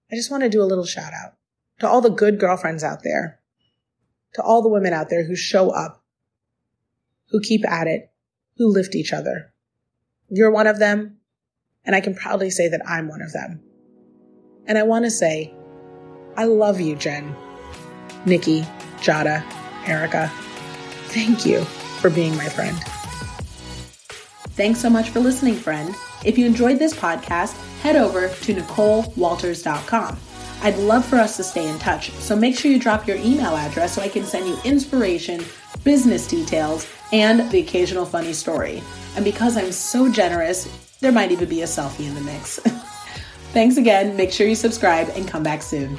I 0.10 0.16
just 0.16 0.32
want 0.32 0.44
to 0.44 0.50
do 0.50 0.62
a 0.62 0.64
little 0.64 0.86
shout 0.86 1.12
out 1.12 1.34
to 1.82 1.88
all 1.90 2.00
the 2.00 2.10
good 2.10 2.40
girlfriends 2.40 2.82
out 2.82 3.04
there, 3.04 3.42
to 4.36 4.42
all 4.42 4.62
the 4.62 4.70
women 4.70 4.94
out 4.94 5.10
there 5.10 5.26
who 5.26 5.36
show 5.36 5.70
up, 5.72 6.02
who 7.28 7.42
keep 7.42 7.70
at 7.70 7.88
it, 7.88 8.10
who 8.56 8.72
lift 8.72 8.96
each 8.96 9.12
other. 9.12 9.54
You're 10.30 10.50
one 10.50 10.66
of 10.66 10.80
them, 10.80 11.18
and 11.84 11.94
I 11.94 12.00
can 12.00 12.16
proudly 12.16 12.50
say 12.50 12.70
that 12.70 12.88
I'm 12.88 13.10
one 13.10 13.22
of 13.22 13.34
them. 13.34 13.62
And 14.66 14.78
I 14.78 14.84
want 14.84 15.04
to 15.04 15.12
say, 15.12 15.54
I 16.38 16.46
love 16.46 16.80
you, 16.80 16.96
Jen, 16.96 17.36
Nikki, 18.26 18.62
Jada, 19.02 19.44
Erica. 19.86 20.32
Thank 21.08 21.46
you 21.46 21.66
for 22.00 22.10
being 22.10 22.34
my 22.38 22.48
friend. 22.48 22.78
Thanks 24.56 24.80
so 24.80 24.90
much 24.90 25.10
for 25.10 25.20
listening, 25.20 25.56
friend. 25.56 25.94
If 26.24 26.38
you 26.38 26.46
enjoyed 26.46 26.80
this 26.80 26.94
podcast, 26.94 27.58
head 27.82 27.96
over 27.96 28.28
to 28.30 28.54
NicoleWalters.com. 28.54 30.20
I'd 30.62 30.78
love 30.78 31.06
for 31.06 31.16
us 31.16 31.38
to 31.38 31.44
stay 31.44 31.70
in 31.70 31.80
touch, 31.80 32.12
so 32.12 32.36
make 32.36 32.58
sure 32.58 32.70
you 32.70 32.80
drop 32.80 33.08
your 33.08 33.18
email 33.18 33.56
address 33.56 33.94
so 33.94 34.02
I 34.02 34.10
can 34.10 34.26
send 34.26 34.48
you 34.48 34.58
inspiration, 34.66 35.44
business 35.84 36.28
details, 36.28 36.88
and 37.14 37.50
the 37.52 37.60
occasional 37.60 38.06
funny 38.06 38.34
story. 38.34 38.84
And 39.16 39.24
because 39.24 39.56
I'm 39.56 39.72
so 39.72 40.12
generous, 40.12 40.68
there 41.00 41.14
might 41.14 41.32
even 41.32 41.48
be 41.48 41.62
a 41.62 41.66
selfie 41.66 42.08
in 42.08 42.16
the 42.16 42.22
mix. 42.22 42.60
Thanks 43.54 43.78
again. 43.78 44.16
Make 44.16 44.32
sure 44.32 44.48
you 44.48 44.56
subscribe 44.56 45.10
and 45.16 45.28
come 45.28 45.44
back 45.44 45.62
soon. 45.62 45.98